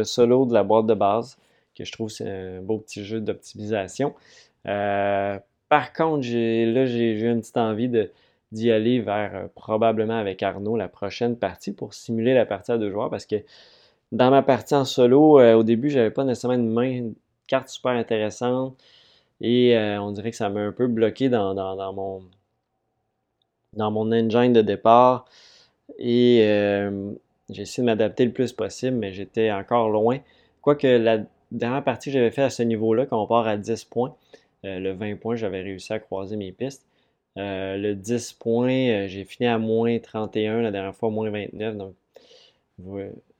[0.04, 1.36] solo de la boîte de base,
[1.76, 4.14] que je trouve c'est un beau petit jeu d'optimisation.
[4.64, 7.90] par contre, là, j'ai une petite envie
[8.52, 12.90] d'y aller vers probablement avec Arnaud la prochaine partie pour simuler la partie à deux
[12.90, 13.36] joueurs parce que
[14.12, 17.10] dans ma partie en solo, au début, j'avais pas nécessairement une main
[17.46, 18.76] carte super intéressante.
[19.40, 21.54] Et euh, on dirait que ça m'a un peu bloqué dans,
[21.92, 22.22] mon,
[23.74, 25.26] dans mon engine de départ.
[25.98, 27.12] Et euh,
[27.50, 30.18] j'ai essayé de m'adapter le plus possible, mais j'étais encore loin.
[30.62, 31.18] Quoique la
[31.52, 34.16] dernière partie que j'avais fait à ce niveau-là, quand on part à 10 points,
[34.64, 36.86] euh, le 20 points, j'avais réussi à croiser mes pistes.
[37.36, 41.76] le 10 points, j'ai fini à moins 31, la dernière fois moins 29.
[41.76, 41.94] Donc,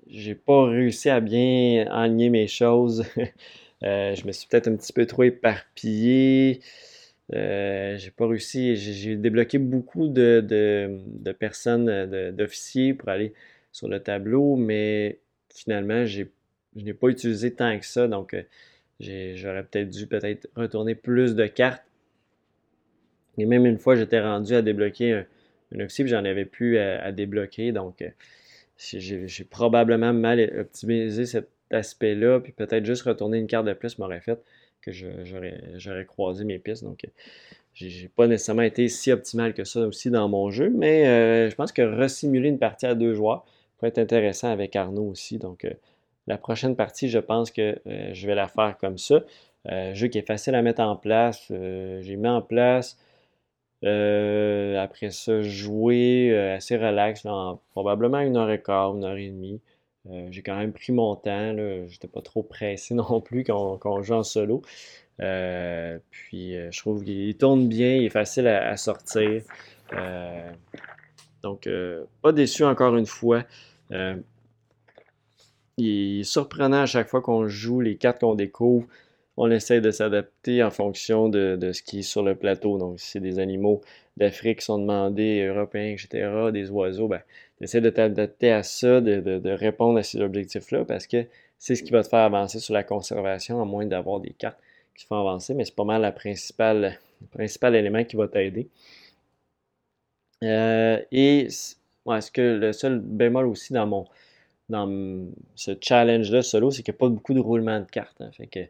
[0.09, 3.05] j'ai pas réussi à bien aligner mes choses.
[3.85, 6.61] Euh, je me suis peut-être un petit peu trop éparpillé.
[7.35, 8.75] Euh, j'ai pas réussi.
[8.75, 13.35] J'ai débloqué beaucoup de, de, personnes, d'officiers pour aller
[13.73, 15.19] sur le tableau, mais
[15.55, 16.07] finalement,
[16.76, 18.08] je n'ai pas utilisé tant que ça.
[18.08, 18.42] Donc, euh,
[19.34, 21.84] j'aurais peut-être dû peut-être retourner plus de cartes.
[23.38, 25.26] Et même une fois, j'étais rendu à débloquer un,
[25.70, 27.72] puis j'en avais plus à, débloquer.
[27.72, 28.02] Donc,
[28.78, 34.20] j'ai probablement mal optimisé cette aspect-là, puis peut-être juste retourner une carte de plus m'aurait
[34.20, 34.40] fait
[34.86, 34.92] que
[35.76, 36.84] j'aurais croisé mes pistes.
[36.84, 37.08] Donc, euh,
[37.74, 41.54] j'ai pas nécessairement été si optimal que ça aussi dans mon jeu, mais euh, je
[41.54, 43.44] pense que resimuler une partie à deux joueurs
[43.76, 45.38] pourrait être intéressant avec Arnaud aussi.
[45.38, 45.72] Donc, euh,
[46.26, 49.22] la prochaine partie, je pense que je vais la faire comme ça.
[49.68, 51.46] Un jeu qui est facile à mettre en place.
[51.48, 52.98] j'ai mis en place.
[53.82, 57.26] après ça, jouer assez relax,
[57.72, 59.60] probablement une heure et quart, une heure et demie.
[60.10, 61.54] Euh, j'ai quand même pris mon temps.
[61.56, 64.62] Je n'étais pas trop pressé non plus quand on, joue en solo.
[65.20, 69.42] Euh, puis euh, je trouve qu'il tourne bien, il est facile à, sortir.
[71.42, 71.68] donc,
[72.22, 73.44] pas déçu encore une fois.
[75.76, 78.86] Il est surprenant à chaque fois qu'on joue les cartes qu'on découvre.
[79.36, 82.78] On essaie de s'adapter en fonction de, ce qui est sur le plateau.
[82.78, 83.82] Donc, si des animaux
[84.16, 87.20] d'Afrique sont demandés, européens, etc., des oiseaux, ben,
[87.60, 91.26] d'essayer de t'adapter à ça, de, répondre à ces objectifs-là, parce que
[91.58, 94.58] c'est ce qui va te faire avancer sur la conservation, à moins d'avoir des cartes
[94.94, 98.68] qui font avancer, mais c'est pas mal la principale, le principal élément qui va t'aider.
[100.42, 101.48] Euh, et
[102.06, 104.06] ouais, ce que le seul bémol aussi dans mon
[104.68, 108.20] dans ce challenge-là solo, c'est qu'il n'y a pas beaucoup de roulement de cartes.
[108.20, 108.31] Hein.
[108.50, 108.61] que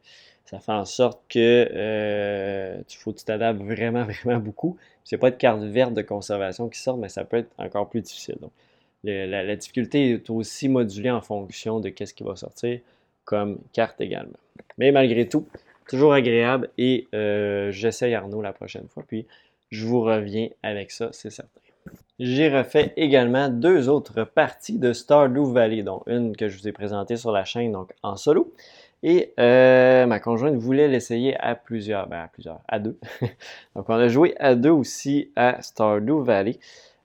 [0.45, 4.77] ça fait en sorte que euh, tu faut t'adaptes vraiment, vraiment beaucoup.
[5.05, 8.01] C'est pas de cartes vertes de conservation qui sortent, mais ça peut être encore plus
[8.01, 8.37] difficile.
[8.41, 8.53] Donc,
[9.05, 12.81] la, difficulté est aussi modulée en fonction de qu'est-ce qui va sortir
[13.25, 14.39] comme carte également.
[14.79, 15.47] Mais malgré tout,
[15.89, 19.27] toujours agréable et euh, j'essaye Arnaud la prochaine fois, puis
[19.71, 21.61] je vous reviens avec ça, c'est certain.
[22.19, 26.73] J'ai refait également deux autres parties de Stardew Valley, dont une que je vous ai
[26.73, 28.55] présentée sur la chaîne, donc en solo.
[29.03, 32.99] Et euh, ma conjointe voulait l'essayer à plusieurs, ben à plusieurs, à deux.
[33.77, 36.59] donc on a joué à deux aussi à Stardew Valley.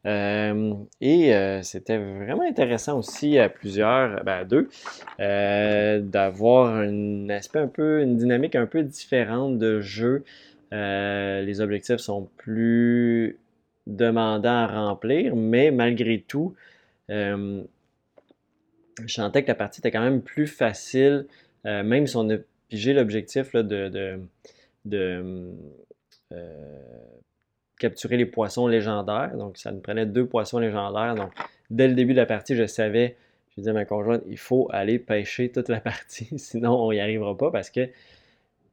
[0.08, 4.70] Euh, et euh, c'était vraiment intéressant aussi à plusieurs, ben à deux,
[6.10, 10.24] d'avoir un aspect un peu, une dynamique un peu différente de jeu.
[10.72, 13.38] les objectifs sont plus
[13.88, 16.56] demandants à remplir, mais malgré tout,
[17.10, 17.64] je
[19.08, 21.26] sentais que la partie était quand même plus facile,
[21.66, 22.38] même si on a
[22.70, 24.20] pigé l'objectif de, de,
[24.86, 25.54] de
[27.82, 29.36] capturer les poissons légendaires.
[29.36, 31.16] Donc, ça nous prenait deux poissons légendaires.
[31.16, 31.32] Donc,
[31.72, 33.18] dès le début de la partie, je savais,
[33.50, 37.00] je disais à ma conjointe, il faut aller pêcher toute la partie, sinon on n'y
[37.00, 37.90] arrivera pas parce que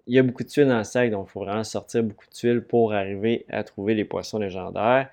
[0.08, 2.26] il y a beaucoup de tuiles dans le sac, donc il faut vraiment sortir beaucoup
[2.26, 5.10] de tuiles pour arriver à trouver les poissons légendaires.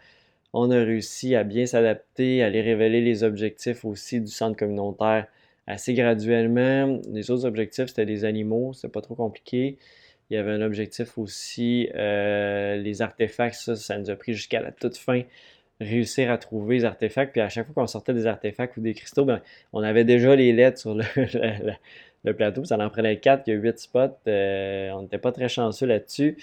[0.54, 5.28] On a réussi à bien s'adapter, à aller révéler les objectifs aussi du centre communautaire
[5.68, 7.02] assez graduellement.
[7.12, 9.78] Les autres objectifs, c'était des animaux, c'est pas trop compliqué.
[10.30, 14.62] Il y avait un objectif aussi, euh, les artefacts, ça, ça nous a pris jusqu'à
[14.62, 15.24] la toute fin,
[15.82, 17.34] réussir à trouver les artefacts.
[17.34, 19.42] Puis à chaque fois qu'on sortait des artefacts ou des cristaux, ben,
[19.74, 21.04] on avait déjà les lettres sur le,
[22.34, 22.64] plateau.
[22.66, 24.00] Ça en prenait 4, il y a 8 spots.
[24.28, 26.38] Euh, on n'était pas très chanceux là-dessus.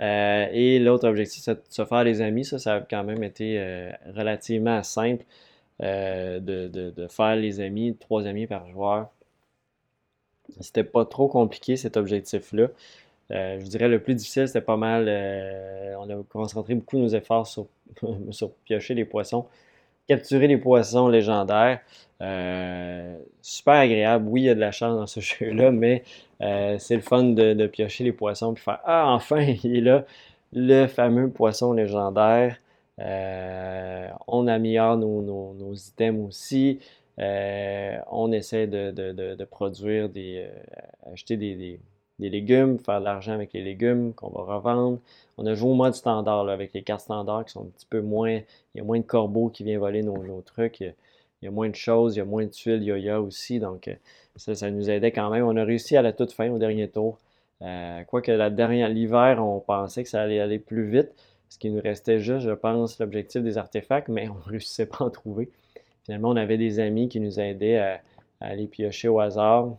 [0.00, 2.44] Euh, et l'autre objectif, c'est de se faire les amis.
[2.44, 5.24] Ça, ça a quand même été relativement simple
[5.80, 6.38] de,
[6.68, 9.08] de, faire les amis, trois amis par joueur.
[10.60, 12.68] C'était pas trop compliqué cet objectif-là.
[13.30, 15.06] Euh, je dirais le plus difficile, c'était pas mal.
[15.08, 17.66] Euh, on a concentré beaucoup nos efforts sur,
[18.30, 19.46] sur, piocher les poissons,
[20.10, 21.78] capturer les poissons légendaires.
[22.20, 24.26] Euh, super agréable.
[24.28, 26.02] Oui, il y a de la chance dans ce jeu-là, mais
[26.40, 30.04] c'est le fun de, piocher les poissons puis faire Ah, enfin, il est là,
[30.52, 32.56] le fameux poisson légendaire.
[32.98, 36.80] on améliore nos, items aussi.
[37.18, 40.48] on essaie de, produire des.
[41.12, 41.78] acheter des
[42.28, 44.98] légumes, faire de l'argent avec les légumes qu'on va revendre.
[45.38, 48.00] On a joué au mode standard avec les cartes standards qui sont un petit peu
[48.00, 48.40] moins.
[48.74, 50.80] Il y a moins de corbeaux qui viennent voler nos, trucs.
[50.80, 50.94] Il
[51.42, 53.58] y, a, moins de choses, il y a moins de tuiles yo-yo aussi.
[53.58, 53.94] Donc euh,
[54.36, 55.44] ça, ça nous aidait quand même.
[55.44, 57.18] On a réussi à la toute fin, au dernier tour.
[57.62, 61.10] Euh, quoique l'hiver, on pensait que ça allait aller plus vite.
[61.48, 64.98] Ce qui nous restait juste, je pense, l'objectif des artefacts, mais on ne réussissait pas
[65.00, 65.48] à en trouver.
[66.04, 68.00] Finalement, on avait des amis qui nous aidaient à
[68.40, 69.76] aller piocher au hasard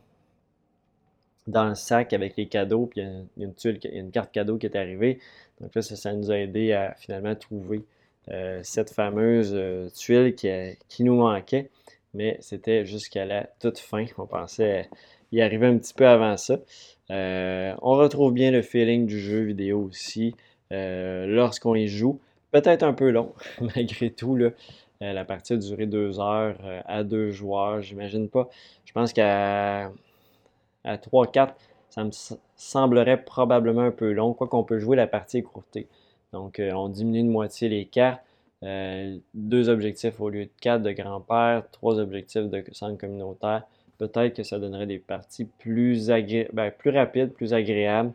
[1.52, 3.04] dans le sac avec les cadeaux, puis il
[3.38, 5.20] y a une, tuile, une carte cadeau qui est arrivée.
[5.60, 7.84] Donc là, ça, nous a aidé à finalement trouver
[8.30, 11.70] euh, cette fameuse euh, tuile qui, nous manquait,
[12.14, 14.06] mais c'était jusqu'à la toute fin.
[14.18, 14.90] On pensait
[15.32, 16.58] y arriver un petit peu avant ça.
[17.12, 20.36] Euh, on retrouve bien le feeling du jeu vidéo aussi
[20.72, 22.20] lorsqu'on y joue.
[22.52, 23.34] Peut-être un peu long,
[23.76, 24.38] malgré tout.
[25.02, 28.50] La partie a duré deux heures à deux joueurs, j'imagine pas.
[28.86, 29.92] Je pense qu'à
[30.84, 31.54] à 3-4,
[31.90, 32.12] ça me
[32.56, 35.88] semblerait probablement un peu long, quoi qu'on peut jouer la partie écourtée.
[36.32, 38.22] Donc, euh, on diminue de moitié les cartes.
[38.64, 43.64] Euh, deux objectifs au lieu de quatre de grand-père, trois objectifs de centre communautaire.
[43.98, 46.08] Peut-être que ça donnerait des parties plus,
[46.54, 48.14] ben, plus rapides, plus agréables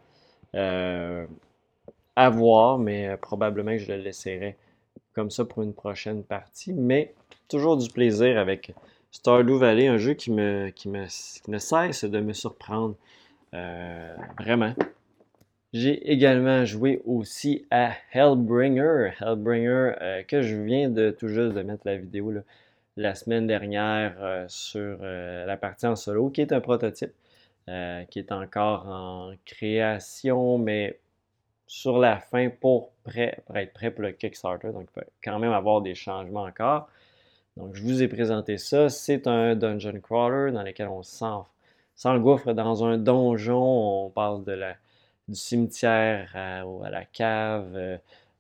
[0.55, 1.27] euh,
[2.15, 4.57] à voir, mais probablement que je le laisserai
[5.15, 6.73] comme ça pour une prochaine partie.
[6.73, 7.15] Mais
[7.49, 8.73] toujours du plaisir avec
[9.17, 11.07] Stardew Valley, un jeu qui, me, qui, me,
[11.49, 12.97] ne cesse de me surprendre.
[13.55, 14.75] Euh, vraiment.
[15.73, 19.13] J'ai également joué aussi à Hellbringer.
[19.19, 22.31] Hellbringer, euh, que je viens de tout juste de mettre la vidéo
[22.99, 27.15] la semaine dernière euh, sur la partie en solo, qui est un prototype,
[28.11, 30.99] qui est encore en création, mais
[31.67, 34.73] sur la fin pour, pour être prêt pour le Kickstarter.
[34.73, 36.91] Donc, il peut quand même avoir des changements encore.
[37.57, 38.89] Donc, je vous ai présenté ça.
[38.89, 44.07] C'est un dungeon crawler dans lequel on s'engouffre dans un donjon.
[44.07, 44.77] On parle de la,
[45.29, 47.99] du cimetière à, la cave, euh,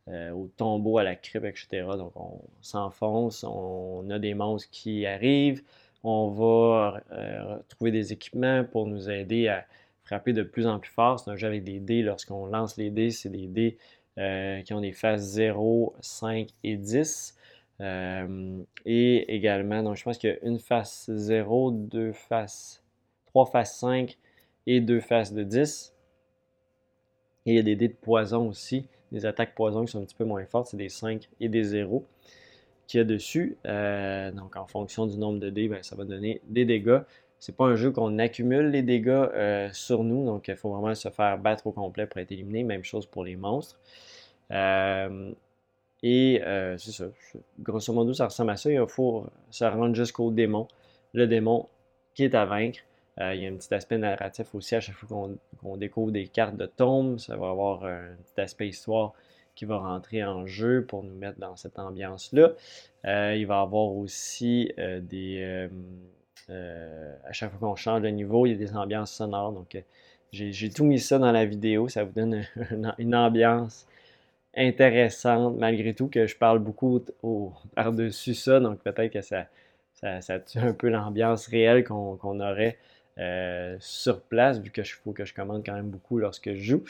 [0.08, 1.86] euh, au tombeau, à la crypte, etc.
[1.96, 5.62] Donc, on s'enfonce, on a des monstres qui arrivent.
[6.04, 9.64] On va euh, trouver des équipements pour nous aider à
[10.04, 11.18] frapper de plus en plus fort.
[11.20, 12.02] C'est un jeu avec des dés.
[12.02, 13.78] Lorsqu'on lance les dés, c'est des dés
[14.64, 17.35] qui ont des phases 0, 5 et 10.
[17.80, 22.82] Euh, et également, donc je pense qu'il y a une face 0, deux faces,
[23.26, 24.16] trois faces 5
[24.66, 25.94] et deux faces de 10.
[27.44, 30.04] Et il y a des dés de poison aussi, des attaques poison qui sont un
[30.04, 32.04] petit peu moins fortes, c'est des 5 et des 0
[32.86, 33.56] qu'il y a dessus.
[33.66, 37.00] Euh, donc en fonction du nombre de dés, ben, ça va donner des dégâts.
[37.38, 40.94] C'est pas un jeu qu'on accumule les dégâts euh, sur nous, donc il faut vraiment
[40.94, 42.64] se faire battre au complet pour être éliminé.
[42.64, 43.78] Même chose pour les monstres.
[46.02, 47.06] Et euh, c'est ça.
[47.60, 48.70] Grosso modo, ça ressemble à ça.
[48.70, 50.68] Il faut se rendre jusqu'au démon.
[51.12, 51.68] Le démon
[52.14, 52.80] qui est à vaincre.
[53.18, 55.30] Euh, il y a un petit aspect narratif aussi à chaque fois
[55.62, 57.18] qu'on découvre des cartes de tombes.
[57.18, 59.14] Ça va avoir un petit aspect histoire
[59.54, 62.52] qui va rentrer en jeu pour nous mettre dans cette ambiance-là.
[63.04, 65.68] il va y avoir aussi des...
[66.50, 69.52] à chaque fois qu'on change de niveau, il y a des ambiances sonores.
[69.52, 69.82] Donc,
[70.30, 71.88] j'ai tout mis ça dans la vidéo.
[71.88, 72.44] Ça vous donne
[72.98, 73.86] une ambiance
[74.56, 77.04] intéressante, malgré tout que je parle beaucoup
[77.74, 78.60] par-dessus ça.
[78.60, 79.46] Donc, peut-être que ça,
[79.92, 82.78] ça, tue un peu l'ambiance réelle qu'on aurait
[83.18, 86.84] euh, sur place, vu que je que je commande quand même beaucoup lorsque je joue.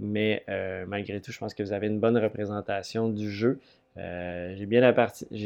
[0.00, 3.60] Mais euh, malgré tout, je pense que vous avez une bonne représentation du jeu.
[3.98, 4.92] Euh, j'ai bien,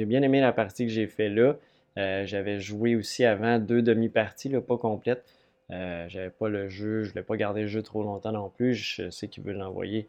[0.06, 1.56] bien aimé la partie que j'ai fait là.
[1.96, 5.24] J'avais joué aussi avant deux demi-parties, pas complètes.
[5.68, 8.74] J'avais pas le jeu, je voulais pas garder le jeu trop longtemps non plus.
[8.74, 10.08] Je sais qu'il veut l'envoyer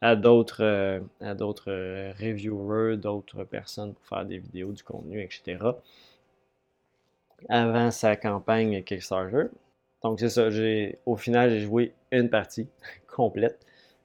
[0.00, 1.72] à d'autres à d'autres
[2.20, 5.58] reviewers, d'autres personnes pour faire des vidéos, du contenu, etc
[7.48, 9.46] avant sa campagne Kickstarter.
[10.02, 12.68] Donc c'est ça, j'ai au final j'ai joué une partie
[13.06, 13.58] complète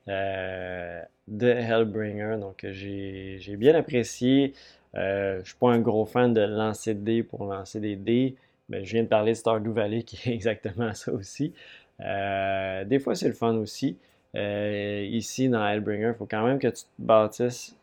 [0.08, 2.36] euh, de Hellbringer.
[2.40, 4.52] Donc j'ai bien apprécié.
[4.96, 8.36] Euh, je suis pas un gros fan de lancer des dés pour lancer des dés,
[8.68, 11.52] mais je viens de parler de Stardew Valley qui est exactement ça aussi.
[12.00, 13.98] Euh, des fois c'est le fun aussi.
[14.34, 17.76] Ici dans Hellbringer, il faut quand même que tu te bâtisses.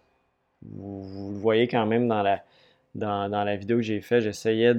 [0.64, 4.74] Vous, le voyez quand même dans la, vidéo que j'ai fait, j'essayais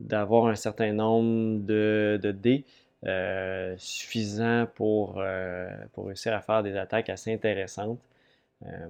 [0.00, 2.64] d'avoir un certain nombre de, dés
[3.06, 8.00] euh, suffisants pour, euh, pour réussir à faire des attaques assez intéressantes.
[8.64, 8.88] Euh,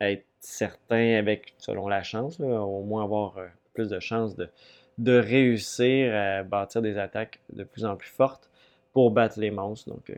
[0.00, 3.36] être certain avec, selon la chance, au moins avoir
[3.72, 4.50] plus de chances de,
[4.98, 8.50] de réussir à bâtir des attaques de plus en plus fortes
[8.92, 9.88] pour battre les monstres.
[9.90, 10.12] Donc,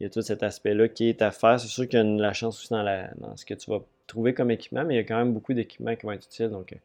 [0.00, 1.58] il y a tout cet aspect-là qui est à faire.
[1.58, 4.50] C'est sûr qu'il y a la chance aussi dans, ce que tu vas trouver comme
[4.50, 6.50] équipement, mais il y a quand même beaucoup d'équipements qui vont être utiles.
[6.50, 6.76] Donc,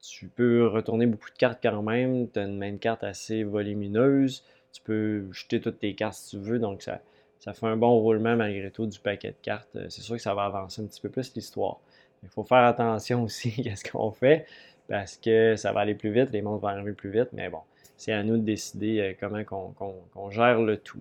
[0.00, 2.28] tu peux retourner beaucoup de cartes quand même.
[2.30, 4.44] Tu as une main de carte assez volumineuse.
[4.72, 6.58] Tu peux jeter toutes tes cartes si tu veux.
[6.58, 7.00] Donc, ça,
[7.38, 9.76] ça fait un bon roulement malgré tout du paquet de cartes.
[9.76, 11.78] Euh, c'est sûr que ça va avancer un petit peu plus l'histoire.
[12.22, 14.46] Il faut faire attention aussi à ce qu'on fait
[14.88, 17.60] parce que ça va aller plus vite, les monstres vont arriver plus vite, mais bon,
[17.96, 21.00] c'est à nous de décider euh, comment qu'on gère le tout.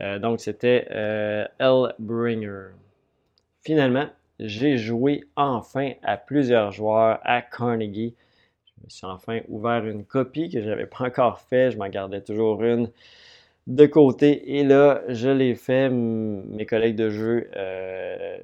[0.00, 0.86] Euh, donc, c'était
[1.58, 2.70] Hellbringer.
[3.62, 4.08] Finalement,
[4.40, 8.14] j'ai joué enfin à plusieurs joueurs à Carnegie.
[8.66, 11.70] Je me suis enfin ouvert une copie que je n'avais pas encore fait.
[11.72, 12.90] Je m'en gardais toujours une
[13.66, 14.56] de côté.
[14.58, 15.90] Et là, je l'ai fait.
[15.90, 18.38] Mes collègues de jeu euh,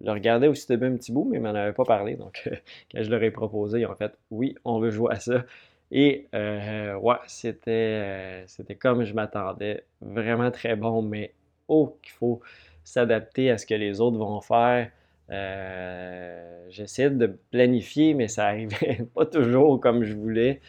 [0.00, 2.16] le regardaient aussi de un petit bout, mais ils m'en avaient pas parlé.
[2.16, 2.48] Donc,
[2.92, 5.44] quand je leur ai proposé, ils ont fait oui, on veut jouer à ça.
[5.90, 9.84] Et euh, ouais, c'était, euh, c'était comme je m'attendais.
[10.00, 11.34] Vraiment très bon, mais
[11.68, 12.40] oh, qu'il faut
[12.84, 14.90] s'adapter à ce que les autres vont faire.
[15.30, 20.60] Euh, j'essayais de planifier, mais ça n'arrivait pas toujours comme je voulais.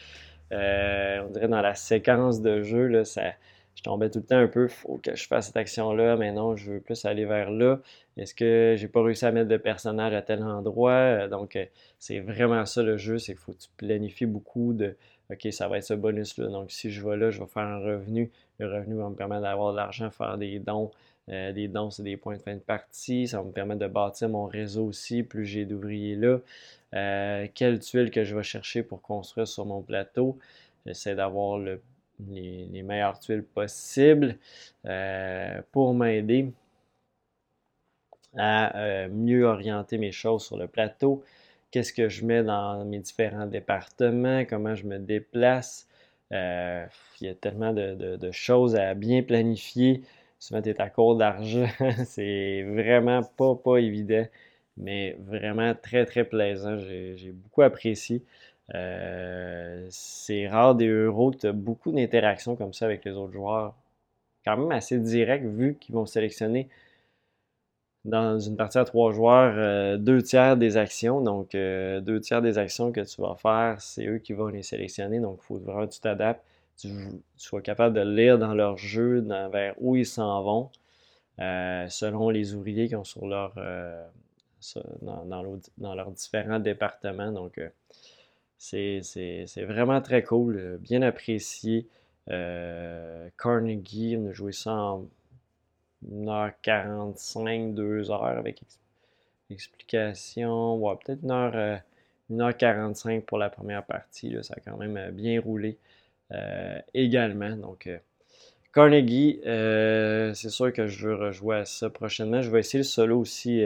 [0.52, 3.22] Euh, on dirait dans la séquence de jeu, là, ça,
[3.80, 6.54] je tombais tout le temps un peu, faut que je fasse cette action-là, mais non,
[6.54, 7.80] je veux plus aller vers là.
[8.18, 10.90] Est-ce que j'ai pas réussi à mettre de personnage à tel endroit?
[10.90, 11.58] Euh, donc,
[11.98, 14.96] c'est vraiment ça le jeu, c'est qu'il faut que tu planifies beaucoup de
[15.30, 16.48] OK, ça va être ce bonus-là.
[16.48, 18.30] Donc, si je vais là, je vais faire un revenu.
[18.58, 20.90] Le revenu va me permettre d'avoir de l'argent, faire des dons,
[21.30, 23.28] euh, des dons, c'est des points de fin de partie.
[23.28, 26.40] Ça va me permettre de bâtir mon réseau aussi, plus j'ai d'ouvriers là.
[26.94, 30.36] Euh, quelle tuile que je vais chercher pour construire sur mon plateau?
[30.84, 31.58] J'essaie d'avoir
[32.28, 34.36] les, meilleures tuiles possibles
[34.86, 36.52] euh, pour m'aider
[38.36, 41.24] à mieux orienter mes choses sur le plateau.
[41.70, 45.86] Qu'est-ce que je mets dans mes différents départements, comment je me déplace?
[46.32, 50.02] il y a tellement de choses à bien planifier
[50.40, 51.68] souvent tu es à court d'argent.
[52.06, 54.26] c'est vraiment pas, pas évident,
[54.76, 56.76] mais vraiment très, très plaisant.
[56.78, 58.24] J'ai beaucoup apprécié.
[58.74, 63.32] Euh, c'est rare des euros que tu as beaucoup d'interactions comme ça avec les autres
[63.32, 63.74] joueurs.
[64.44, 66.68] Quand même assez direct vu qu'ils vont sélectionner
[68.04, 71.20] dans une partie à trois joueurs euh, deux tiers des actions.
[71.20, 74.62] Donc, euh, deux tiers des actions que tu vas faire, c'est eux qui vont les
[74.62, 75.20] sélectionner.
[75.20, 76.42] Donc, il faut vraiment que tu t'adaptes
[76.80, 76.88] tu,
[77.36, 79.20] sois capable de lire dans leur jeu
[79.52, 80.70] vers où ils s'en vont,
[81.38, 84.02] selon les ouvriers qui ont sur leur, euh,
[85.02, 87.32] dans, leurs différents départements.
[87.32, 87.60] Donc,
[88.60, 91.86] c'est vraiment très cool, bien apprécié.
[93.38, 95.06] Carnegie, on a joué ça en
[96.12, 98.62] 1h45, 2h avec
[99.50, 101.80] explication, ouais, peut-être 1h,
[102.30, 104.36] 1h45 pour la première partie.
[104.42, 105.78] ça a quand même bien roulé.
[106.32, 107.56] Euh, également.
[107.56, 107.98] Donc, euh,
[108.72, 112.40] Carnegie, euh, c'est sûr que je veux rejouer ça prochainement.
[112.40, 113.64] Je vais essayer le solo aussi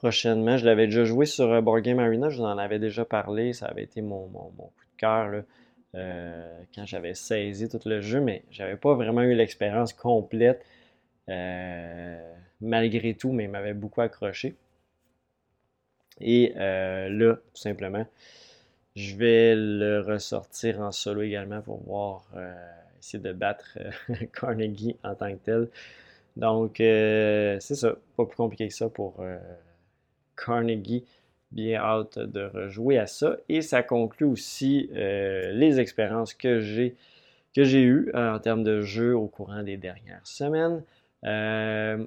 [0.00, 0.56] prochainement.
[0.56, 3.52] Je l'avais déjà joué sur Board Game Arena, je vous en avais déjà parlé.
[3.52, 5.44] Ça avait été mon, coup de cœur
[5.92, 10.64] quand j'avais saisi tout le jeu, mais j'avais pas vraiment eu l'expérience complète.
[12.60, 14.54] malgré tout, mais il m'avait beaucoup accroché.
[16.20, 18.06] Et là, tout simplement,
[18.96, 22.24] je vais le ressortir en solo également pour voir,
[23.00, 23.76] essayer de battre
[24.32, 25.68] Carnegie en tant que tel.
[26.36, 29.22] Donc, c'est ça, pas plus compliqué que ça pour
[30.44, 31.04] Carnegie
[31.52, 33.36] bien hâte de rejouer à ça.
[33.48, 36.94] Et ça conclut aussi euh, les expériences que j'ai
[37.56, 40.82] eues euh, en termes de jeu au courant des dernières semaines.
[41.24, 42.04] Euh,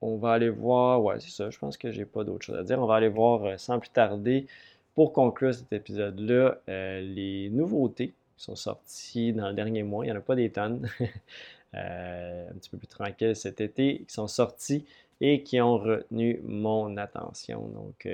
[0.00, 2.62] on va aller voir, ouais, c'est ça, je pense que j'ai pas d'autre chose à
[2.62, 2.80] dire.
[2.80, 4.46] On va aller voir sans plus tarder,
[4.94, 10.04] pour conclure cet épisode-là, les nouveautés qui sont sorties dans le dernier mois.
[10.04, 10.88] Il n'y en a pas des tonnes.
[11.74, 14.86] un petit peu plus tranquille cet été, qui sont sortis
[15.20, 17.68] et qui ont retenu mon attention.
[17.68, 18.08] Donc,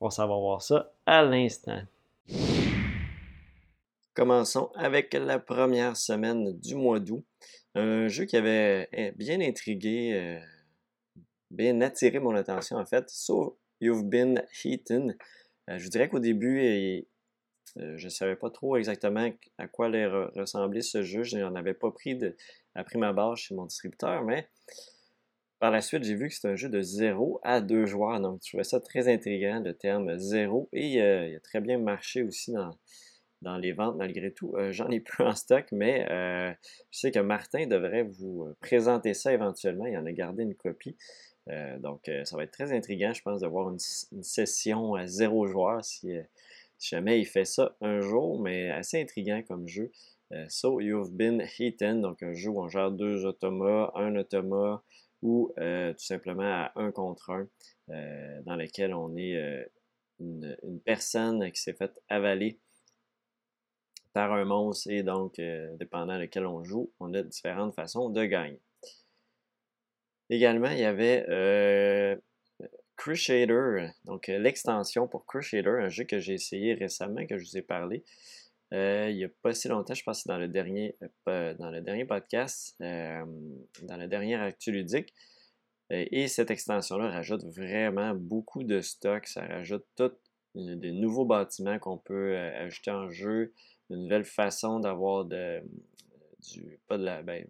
[0.00, 1.82] on s'en va voir ça à l'instant.
[4.16, 7.22] Commençons avec la première semaine du mois d'août.
[7.74, 10.38] Un jeu qui avait eh, bien intrigué, euh,
[11.50, 13.10] bien attiré mon attention en fait.
[13.10, 15.14] So You've Been Eaten.
[15.68, 16.62] Euh, je dirais qu'au début,
[17.76, 21.22] euh, je ne savais pas trop exactement à quoi allait ressembler ce jeu.
[21.22, 22.34] Je n'en avais pas pris de,
[22.74, 24.48] à ma barre chez mon distributeur, mais
[25.58, 28.40] par la suite, j'ai vu que c'est un jeu de 0 à 2 joueurs, donc
[28.44, 32.22] je trouvais ça très intriguant, le terme 0, et euh, il a très bien marché
[32.22, 32.52] aussi
[33.42, 34.54] dans, les ventes malgré tout.
[34.56, 36.52] Euh, j'en ai plus en stock, mais euh,
[36.90, 40.96] je sais que Martin devrait vous présenter ça éventuellement, il en a gardé une copie.
[41.78, 45.84] donc ça va être très intriguant, je pense, de voir une, session à 0 joueurs
[45.84, 46.12] si,
[46.78, 49.90] jamais il fait ça un jour, mais assez intriguant comme jeu.
[50.48, 54.82] so You've Been Eaten, donc un jeu où on gère deux automas, un automa,
[55.26, 57.48] ou euh, tout simplement à un contre un,
[57.90, 59.64] euh, dans lequel on est euh,
[60.20, 62.60] une, personne qui s'est faite avaler
[64.12, 65.40] par un monstre et donc,
[65.78, 68.62] dépendant lequel on joue, on a différentes façons de gagner.
[70.30, 72.18] Également, il y avait
[72.96, 77.62] Crusader, donc l'extension pour Crusader, un jeu que j'ai essayé récemment, que je vous ai
[77.62, 78.04] parlé.
[78.72, 80.96] Euh, il n'y a pas si longtemps, je pense que dans le dernier,
[81.28, 83.24] euh, dans le dernier podcast, euh,
[83.82, 85.14] dans la dernière actu ludique.
[85.90, 89.26] et cette extension-là rajoute vraiment beaucoup de stock.
[89.26, 90.12] Ça rajoute tous
[90.56, 93.52] des nouveaux bâtiments qu'on peut ajouter en jeu,
[93.90, 95.62] une nouvelle façon d'avoir de,
[96.50, 97.46] du, la, ben,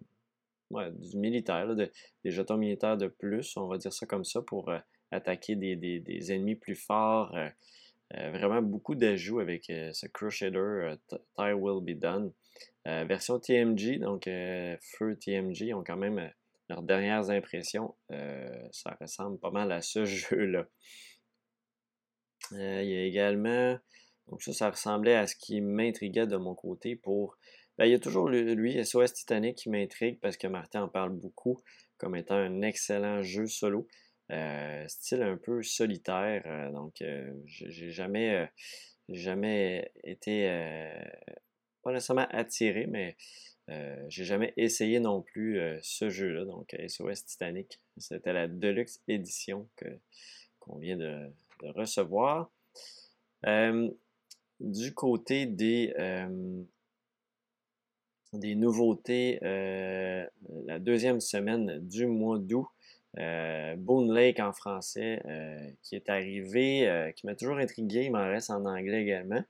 [0.69, 1.89] du militaire, des
[2.25, 4.71] jetons militaires de plus, on va dire ça comme ça, pour
[5.09, 7.35] attaquer des, ennemis plus forts.
[8.15, 10.95] Euh, vraiment beaucoup d'ajouts avec euh, ce Crusader euh,
[11.35, 12.31] Tire Will Be Done.
[12.85, 14.29] version TMG, donc
[14.81, 16.31] Feu TMG, ont quand même
[16.69, 17.95] leurs dernières impressions.
[18.71, 20.65] ça ressemble pas mal à ce jeu-là.
[22.51, 23.77] il y a également,
[24.27, 27.37] donc ça, ça ressemblait à ce qui m'intriguait de mon côté pour.
[27.77, 31.11] Ben, il y a toujours lui, SOS Titanic, qui m'intrigue parce que Martin en parle
[31.11, 31.61] beaucoup
[31.97, 33.85] comme étant un excellent jeu solo.
[34.29, 36.43] Euh, style un peu solitaire.
[36.45, 38.49] Euh, donc, euh, j'ai jamais,
[39.09, 40.47] jamais été,
[41.81, 43.15] pas nécessairement attiré, mais
[44.09, 46.45] j'ai jamais essayé non plus ce jeu-là.
[46.45, 49.69] Donc, SOS Titanic, c'était la Deluxe édition
[50.59, 52.51] qu'on vient de, recevoir.
[54.59, 55.93] du côté des,
[58.33, 62.67] des nouveautés, la deuxième semaine du mois d'août,
[63.17, 68.11] euh, Boone Lake en français euh, qui est arrivé, euh, qui m'a toujours intrigué, il
[68.11, 69.43] m'en reste en anglais également.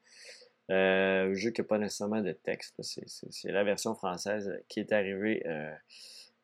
[0.69, 5.43] Euh, jeu qui n'a pas nécessairement de texte, c'est la version française qui est arrivée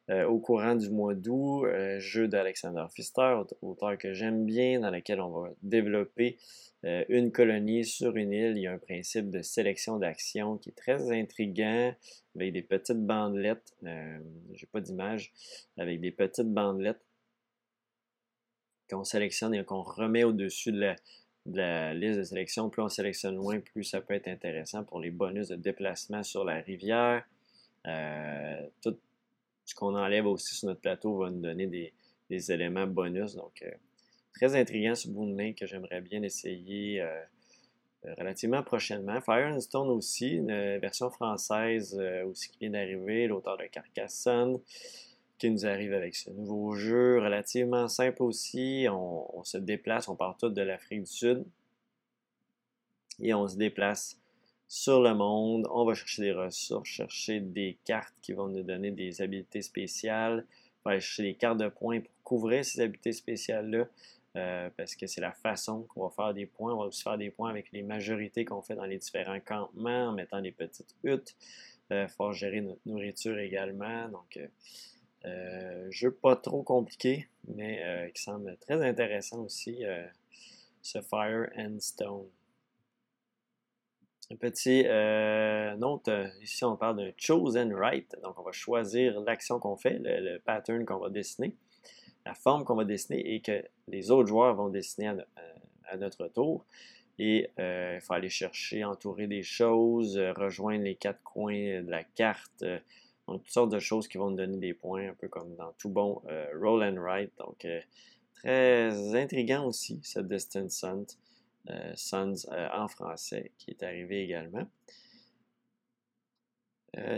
[0.09, 1.65] au courant du mois d'août.
[1.99, 6.37] jeu d'Alexander Pfister, auteur que j'aime bien, dans lequel on va développer
[6.83, 8.53] une colonie sur une île.
[8.55, 11.93] Il y a un principe de sélection d'action qui est très intriguant,
[12.35, 13.75] avec des petites bandelettes.
[14.53, 15.33] J'ai pas d'image,
[15.77, 17.01] avec des petites bandelettes
[18.89, 20.95] qu'on sélectionne et qu'on remet au-dessus de
[21.45, 22.69] la, liste de sélection.
[22.69, 26.43] Plus on sélectionne loin, plus ça peut être intéressant pour les bonus de déplacement sur
[26.43, 27.23] la rivière.
[27.87, 28.97] Euh, tout
[29.65, 31.93] ce qu'on enlève aussi sur notre plateau va nous donner des,
[32.51, 33.35] éléments bonus.
[33.35, 33.69] Donc, euh,
[34.33, 37.21] très intriguant ce Boon que j'aimerais bien essayer euh,
[38.17, 39.21] relativement prochainement.
[39.21, 44.59] Fire and Stone aussi, une version française aussi qui vient d'arriver, l'auteur de Carcassonne
[45.37, 48.87] qui nous arrive avec ce nouveau jeu relativement simple aussi.
[48.89, 51.45] On, se déplace, on part tout de l'Afrique du Sud
[53.21, 54.19] et on se déplace
[54.67, 55.67] sur le monde.
[55.71, 60.45] On va chercher des ressources, chercher des cartes qui vont nous donner des habiletés spéciales.
[60.83, 63.87] On va aller chercher des cartes de points pour couvrir ces habiletés spéciales-là.
[64.35, 66.73] Euh, parce que c'est la façon qu'on va faire des points.
[66.73, 70.07] On va aussi faire des points avec les majorités qu'on fait dans les différents campements,
[70.07, 71.35] en mettant des petites huttes.
[71.91, 74.09] Il euh, faut gérer notre nourriture également.
[74.09, 74.47] Donc, euh,
[75.89, 79.83] jeu pas trop compliqué, mais qui semble très intéressant aussi,
[80.81, 82.25] ce Fire and Stone.
[84.31, 84.83] Un petit
[85.77, 86.09] note,
[86.41, 90.85] ici on parle d'un chosen right, donc on va choisir l'action qu'on fait, le, pattern
[90.85, 91.55] qu'on va dessiner,
[92.25, 95.13] la forme qu'on va dessiner et que les autres joueurs vont dessiner
[95.87, 96.65] à notre tour.
[97.19, 101.89] Et euh, il faut aller chercher, entourer des choses, euh, rejoindre les quatre coins de
[101.89, 102.63] la carte.
[103.29, 105.55] Euh, donc, toutes sortes de choses qui vont nous donner des points, un peu comme
[105.55, 106.21] dans tout bon
[106.59, 107.31] roll and write.
[107.37, 107.67] Donc,
[108.35, 111.05] très intriguant aussi, ce Distant Sons,
[111.95, 112.35] Sons
[112.73, 114.67] en français, qui est arrivé également.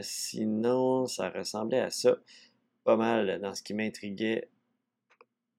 [0.02, 2.18] sinon, ça ressemblait à ça.
[2.84, 4.48] Pas mal dans ce qui m'intriguait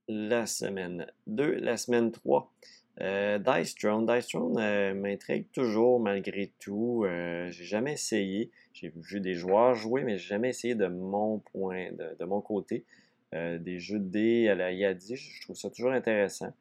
[0.09, 1.57] la semaine 2.
[1.57, 2.53] La semaine 3,
[3.01, 4.07] euh, Dice Throne.
[4.07, 7.05] Dice Throne euh, m'intrigue toujours malgré tout.
[7.05, 8.51] Euh, j'ai jamais essayé.
[8.73, 12.85] J'ai vu des joueurs jouer, mais j'ai jamais essayé de mon point, de, mon côté.
[13.33, 16.53] des jeux de dés à la Yadi, je trouve ça toujours intéressant.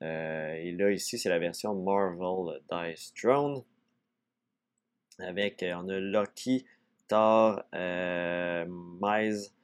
[0.00, 3.62] et là, ici, c'est la version Marvel Dice Throne.
[5.18, 6.64] Avec, on a Lucky,
[7.06, 9.54] Thor, Mize,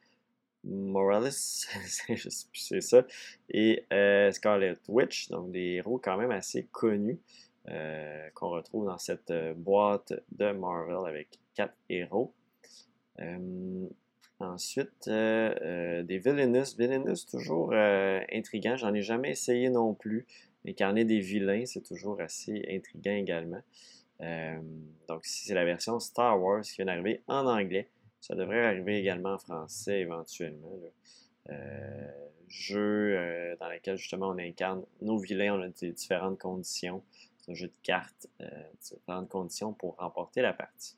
[0.67, 1.31] Morales,
[2.53, 3.07] c'est ça,
[3.49, 7.19] et euh, Scarlet Witch, donc des héros quand même assez connus
[7.69, 12.33] euh, qu'on retrouve dans cette euh, boîte de Marvel avec quatre héros.
[14.41, 16.77] ensuite, des Villainous.
[16.77, 18.77] Villainous, toujours intriguant.
[18.77, 20.27] J'en ai jamais essayé non plus.
[20.69, 23.63] Incarner des vilains, c'est toujours assez intriguant également.
[25.09, 27.89] donc, c'est la version Star Wars qui vient d'arriver en anglais.
[28.27, 30.73] Ça devrait arriver également en français éventuellement.
[31.49, 32.09] Euh,
[32.49, 37.05] jeu euh, dans lequel justement on incarne nos vilains, on a des différentes conditions.
[37.39, 38.49] C'est un jeu de cartes, euh,
[38.81, 40.97] différentes conditions pour remporter la partie.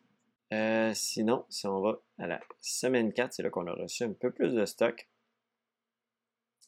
[0.95, 4.31] sinon, si on va à la semaine 4, c'est là qu'on a reçu un peu
[4.31, 5.07] plus de stock.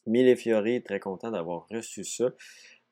[0.05, 2.29] Mille Fiori, très content d'avoir reçu ça.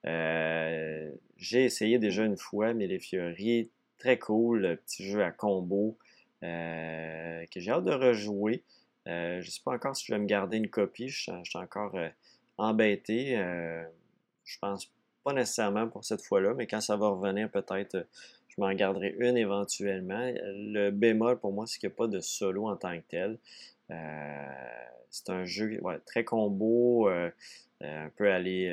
[0.06, 6.00] J'ai essayé déjà une fois Mille Fiori, très cool, petit jeu à combo.
[6.44, 8.64] Euh, que j'ai hâte de rejouer.
[9.08, 11.10] Euh, je ne sais pas encore si je vais me garder une copie.
[11.10, 12.10] Je, suis encore euh,
[12.58, 13.36] embêté.
[14.44, 14.92] je pense
[15.24, 18.08] pas nécessairement pour cette fois-là, mais quand ça va revenir, peut-être
[18.48, 20.32] je m'en garderai une éventuellement.
[20.44, 23.38] Le bémol pour moi, c'est qu'il n'y a pas de solo en tant que tel.
[25.10, 28.70] c'est un jeu très combo, un peu aller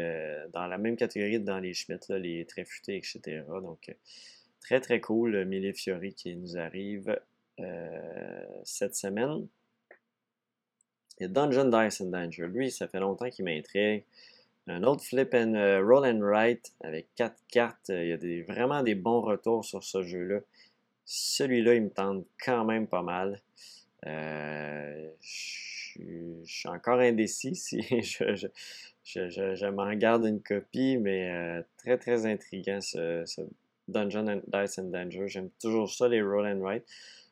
[0.52, 3.42] dans la même catégorie que dans les Schmitt, les très futés, etc.
[3.48, 3.94] Donc,
[4.60, 7.16] très très cool, Mille Fiori qui nous arrive euh,
[8.64, 9.46] cette semaine.
[11.18, 12.46] Et Dungeon Dice and Danger.
[12.46, 14.04] Lui, ça fait longtemps qu'il m'intrigue.
[14.68, 17.88] Un autre flip and euh, roll and write avec quatre cartes.
[17.88, 20.40] Il y a vraiment des bons retours sur ce jeu-là.
[21.04, 23.40] Celui-là, il me tente quand même pas mal.
[24.06, 32.80] Euh, je, suis encore indécis si je, m'en garde une copie, mais très très intriguant
[32.80, 33.40] ce, ce
[33.86, 35.28] Dungeon Dice and Danger.
[35.28, 36.84] J'aime toujours ça, les roll and write.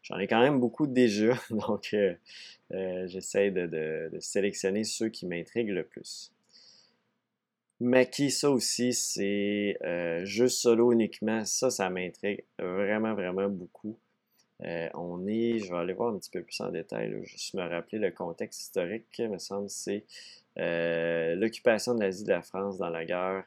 [0.05, 2.15] J'en ai quand même beaucoup déjà, donc euh,
[2.73, 6.31] euh, j'essaie de, sélectionner ceux qui m'intriguent le plus.
[7.81, 11.45] Maki, ça aussi, c'est euh, jeu solo uniquement.
[11.45, 13.99] Ça, ça m'intrigue vraiment, vraiment beaucoup.
[14.61, 17.99] on est, je vais aller voir un petit peu plus en détail, juste me rappeler
[17.99, 20.05] le contexte historique, il me semble, c'est
[20.57, 23.45] l'occupation de l'Asie de la France dans la guerre.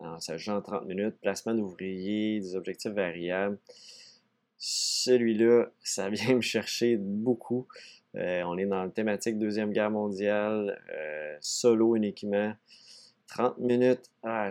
[0.00, 3.58] en s'agissant 30 minutes, placement d'ouvriers, des objectifs variables.
[4.66, 7.68] Celui-là, ça vient me chercher beaucoup.
[8.14, 12.54] Euh, on est dans la thématique Deuxième Guerre mondiale, euh, solo uniquement.
[13.26, 14.10] 30 minutes.
[14.22, 14.48] Ah,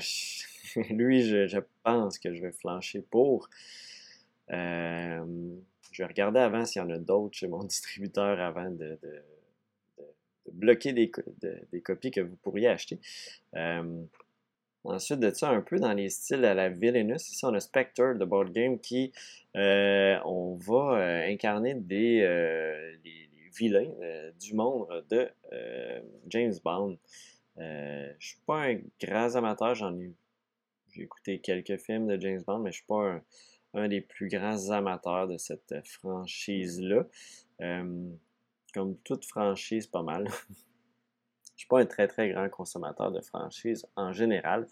[0.91, 3.49] lui, je, pense que je vais flancher pour.
[4.51, 5.25] Euh,
[5.91, 8.99] je vais regarder avant s'il y en a d'autres chez mon distributeur avant de,
[10.51, 11.11] bloquer des,
[11.71, 12.99] des, copies que vous pourriez acheter.
[14.85, 18.15] Ensuite de ça, un peu dans les styles à la Villainous, ici on a Spectre
[18.17, 19.13] de board game qui
[19.55, 22.93] euh, on va euh, incarner des euh,
[23.55, 23.91] vilains
[24.41, 25.29] du monde de
[26.27, 26.97] James Bond.
[27.57, 30.11] je suis pas un grand amateur, j'en ai
[30.89, 33.19] j'ai écouté quelques films de James Bond, mais je suis pas
[33.73, 37.07] un, des plus grands amateurs de cette franchise-là.
[38.73, 40.27] comme toute franchise, pas mal.
[41.55, 44.67] Je suis pas un très très grand consommateur de franchises en général,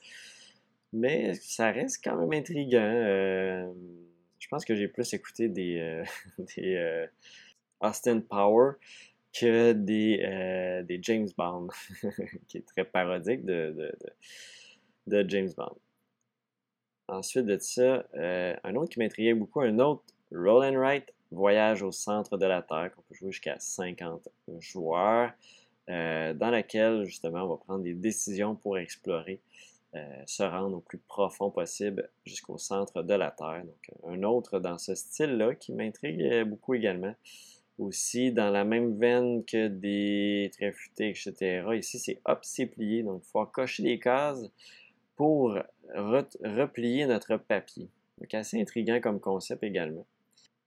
[0.93, 2.79] mais ça reste quand même intriguant.
[2.81, 3.71] Euh,
[4.39, 6.03] je pense que j'ai plus écouté des, euh,
[6.57, 7.07] euh,
[7.79, 8.73] Austin Power
[9.33, 11.69] que des, des James Bond,
[12.47, 13.93] qui est très parodique de,
[15.07, 15.77] de, James Bond.
[17.07, 20.03] Ensuite de ça, un autre qui m'intriguait beaucoup, un autre
[20.33, 24.27] Roll Write Voyage au centre de la Terre, qu'on peut jouer jusqu'à 50
[24.59, 25.31] joueurs,
[25.91, 29.41] dans laquelle justement on va prendre des décisions pour explorer,
[30.25, 33.63] se rendre au plus profond possible jusqu'au centre de la Terre.
[33.65, 37.13] Donc un autre dans ce style-là qui m'intrigue beaucoup également
[37.77, 41.63] aussi dans la même veine que des traits futés, etc.
[41.73, 43.01] Ici, c'est hop, c'est plié.
[43.01, 44.51] Donc, il faut cocher des cases
[45.15, 45.57] pour
[45.95, 47.89] replier notre papier.
[48.19, 50.05] Donc, assez intriguant comme concept également.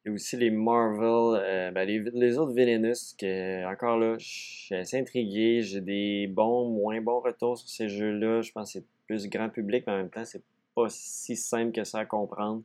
[0.04, 4.26] Il y a aussi les Marvel, euh, ben, les, autres Villainous, que encore là, je
[4.26, 5.62] suis assez intrigué.
[5.62, 8.42] J'ai des bons, moins bons retours sur ces jeux-là.
[8.42, 10.42] Je pense que c'est plus grand public, mais en même temps, c'est
[10.74, 12.62] pas si simple que ça à comprendre.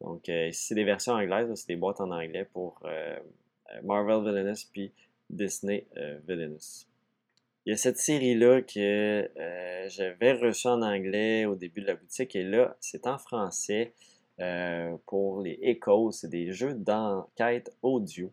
[0.00, 3.16] Donc, euh, c'est des versions anglaises, c'est des boîtes en anglais pour euh,
[3.74, 4.92] euh, Marvel Villainous puis
[5.30, 5.86] Disney
[6.28, 6.86] Villainous.
[7.64, 9.28] Il y a cette série-là que
[9.88, 13.92] j'avais reçue en anglais au début de la boutique et là, c'est en français
[15.06, 16.12] pour les Echoes.
[16.12, 18.32] C'est des jeux d'enquête audio.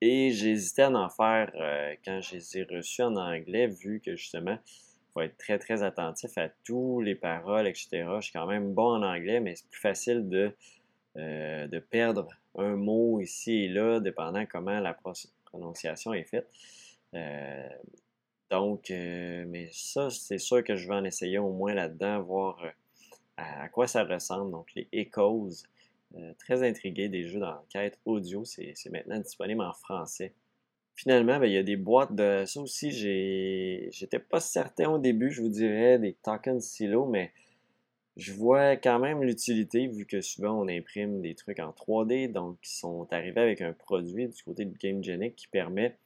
[0.00, 1.50] et j'hésitais à en faire
[2.04, 5.82] quand je les ai reçus en anglais, vu que justement, il faut être très très
[5.82, 8.04] attentif à tous les paroles, etc.
[8.16, 10.52] Je suis quand même bon en anglais, mais c'est plus facile de,
[11.16, 14.96] de perdre un mot ici et là, dépendant comment la
[15.44, 16.48] prononciation est faite.
[17.14, 17.68] Euh,
[18.50, 22.62] donc, euh, mais ça, c'est sûr que je vais en essayer au moins là-dedans, voir
[22.64, 22.70] euh,
[23.40, 24.50] à, quoi ça ressemble.
[24.50, 25.64] Donc, les Echoes,
[26.38, 30.34] très intrigué des jeux d'enquête audio, c'est maintenant disponible en français.
[30.94, 32.90] Finalement, ben, il y a des boîtes de ça aussi.
[32.90, 37.32] J'étais pas certain au début, je vous dirais, des token silo, mais
[38.16, 42.58] je vois quand même l'utilité, vu que souvent on imprime des trucs en 3D, donc
[42.64, 45.96] ils sont arrivés avec un produit du côté de GameGenic qui permet,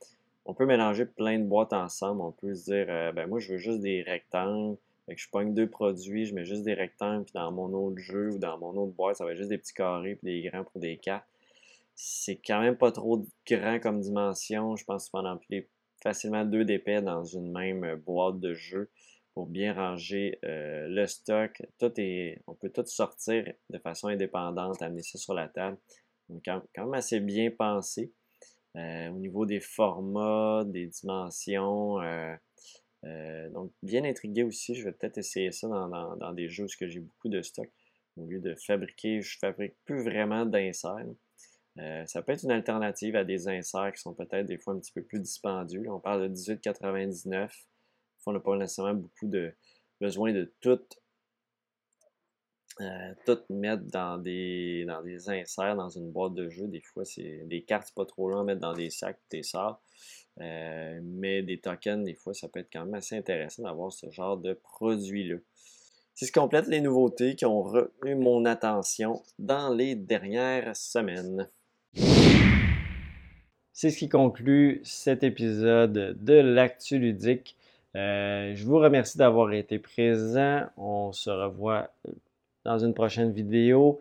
[0.44, 3.52] on peut mélanger plein de boîtes ensemble, on peut se dire, euh, ben moi je
[3.52, 4.76] veux juste des rectangles,
[5.06, 7.98] fait que je pogne deux produits, je mets juste des rectangles, puis dans mon autre
[7.98, 10.48] jeu ou dans mon autre boîte, ça va être juste des petits carrés puis des
[10.48, 11.26] grands pour des cartes.
[11.94, 15.68] C'est quand même pas trop grand comme dimension, je pense qu'on peut en empiler
[16.02, 18.90] facilement deux d'épais dans une même boîte de jeu
[19.34, 21.62] pour bien ranger euh, le stock.
[21.78, 25.76] Tout est, on peut tout sortir de façon indépendante, amener ça sur la table.
[26.28, 28.12] Donc, quand, même assez bien pensé.
[28.76, 32.00] Euh, au niveau des formats, des dimensions.
[32.00, 32.34] Euh,
[33.50, 34.74] donc, bien intrigué aussi.
[34.74, 37.70] Je vais peut-être essayer ça dans, des jeux où j'ai beaucoup de stock.
[38.16, 41.06] Au lieu de fabriquer, je fabrique plus vraiment d'inserts.
[42.06, 44.92] ça peut être une alternative à des inserts qui sont peut-être des fois un petit
[44.92, 45.84] peu plus dispendieux.
[45.88, 47.50] on parle de 18,99
[48.26, 49.54] on n'a pas nécessairement beaucoup de
[50.00, 50.80] besoin de tout,
[52.80, 56.66] euh, tout mettre dans des, dans des inserts, dans une boîte de jeu.
[56.68, 59.82] Des fois, c'est des cartes, pas trop long à mettre dans des sacs, des sorts.
[60.40, 64.10] Euh, mais des tokens, des fois, ça peut être quand même assez intéressant d'avoir ce
[64.10, 65.36] genre de produit-là.
[66.14, 71.48] C'est ce qui complète les nouveautés qui ont retenu mon attention dans les dernières semaines.
[73.72, 77.56] C'est ce qui conclut cet épisode de l'Actu ludique.
[77.96, 80.62] Euh, je vous remercie d'avoir été présent.
[80.76, 82.12] On se revoit euh,
[82.64, 84.00] dans une prochaine vidéo.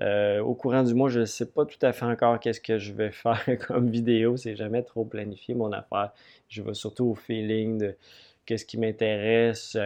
[0.00, 2.78] Euh, au courant du mois, je ne sais pas tout à fait encore qu'est-ce que
[2.78, 4.36] je vais faire comme vidéo.
[4.36, 6.12] C'est jamais trop planifié mon affaire.
[6.48, 7.96] Je vais surtout au feeling de
[8.46, 9.76] qu'est-ce qui m'intéresse.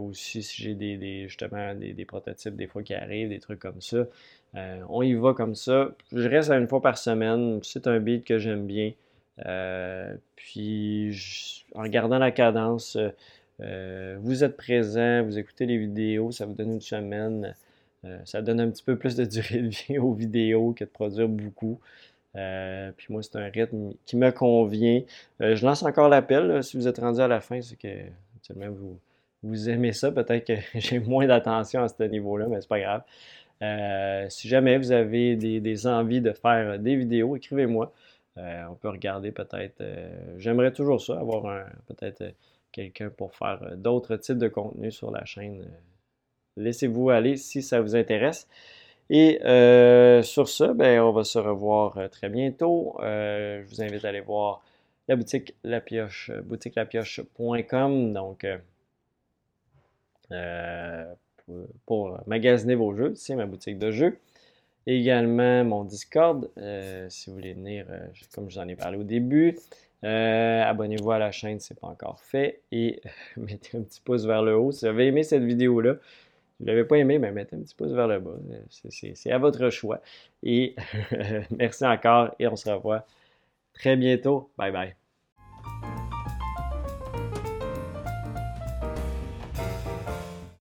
[0.00, 4.06] aussi, si j'ai des, justement des, prototypes des fois qui arrivent, des trucs comme ça.
[4.88, 5.90] on y va comme ça.
[6.12, 7.60] Je reste une fois par semaine.
[7.62, 8.92] C'est un beat que j'aime bien.
[9.46, 12.96] Euh, puis, en regardant la cadence,
[13.60, 17.54] euh, vous êtes présent, vous écoutez les vidéos, ça vous donne une semaine.
[18.04, 20.90] Euh, ça donne un petit peu plus de durée de vie aux vidéos que de
[20.90, 21.80] produire beaucoup.
[22.34, 25.02] puis moi, c'est un rythme qui me convient.
[25.40, 26.62] je lance encore l'appel.
[26.62, 27.88] Si vous êtes rendu à la fin, c'est que
[28.68, 28.98] vous,
[29.42, 30.10] vous aimez ça.
[30.10, 34.30] Peut-être que j'ai moins d'attention à ce niveau-là, mais c'est pas grave.
[34.30, 37.92] si jamais vous avez des, envies de faire des vidéos, écrivez-moi.
[38.36, 39.80] Euh, on peut regarder peut-être.
[39.80, 42.30] Euh, j'aimerais toujours ça, avoir peut-être euh,
[42.72, 45.64] quelqu'un pour faire d'autres types de contenus sur la chaîne.
[46.56, 48.48] Laissez-vous aller si ça vous intéresse.
[49.10, 49.38] Et
[50.22, 52.96] sur ce, ben, on va se revoir très bientôt.
[53.00, 54.62] je vous invite à aller voir
[55.08, 58.12] la boutique La Pioche, boutiquelapioche.com.
[58.12, 58.46] Donc,
[61.46, 64.18] pour, pour, magasiner vos jeux, c'est ma boutique de jeux.
[64.86, 68.98] Également mon Discord, euh, si vous voulez venir, euh, comme je vous en ai parlé
[68.98, 69.58] au début.
[70.04, 73.00] Euh, abonnez-vous à la chaîne si ce n'est pas encore fait et
[73.38, 74.72] mettez un petit pouce vers le haut.
[74.72, 75.94] Si vous avez aimé cette vidéo-là,
[76.64, 78.32] vous l'avez pas aimé, ben, mettez un petit pouce vers le bas.
[78.70, 80.00] C'est à votre choix.
[80.42, 80.74] Et
[81.50, 83.04] merci encore et on se revoit
[83.74, 84.50] très bientôt.
[84.56, 85.03] Bye bye.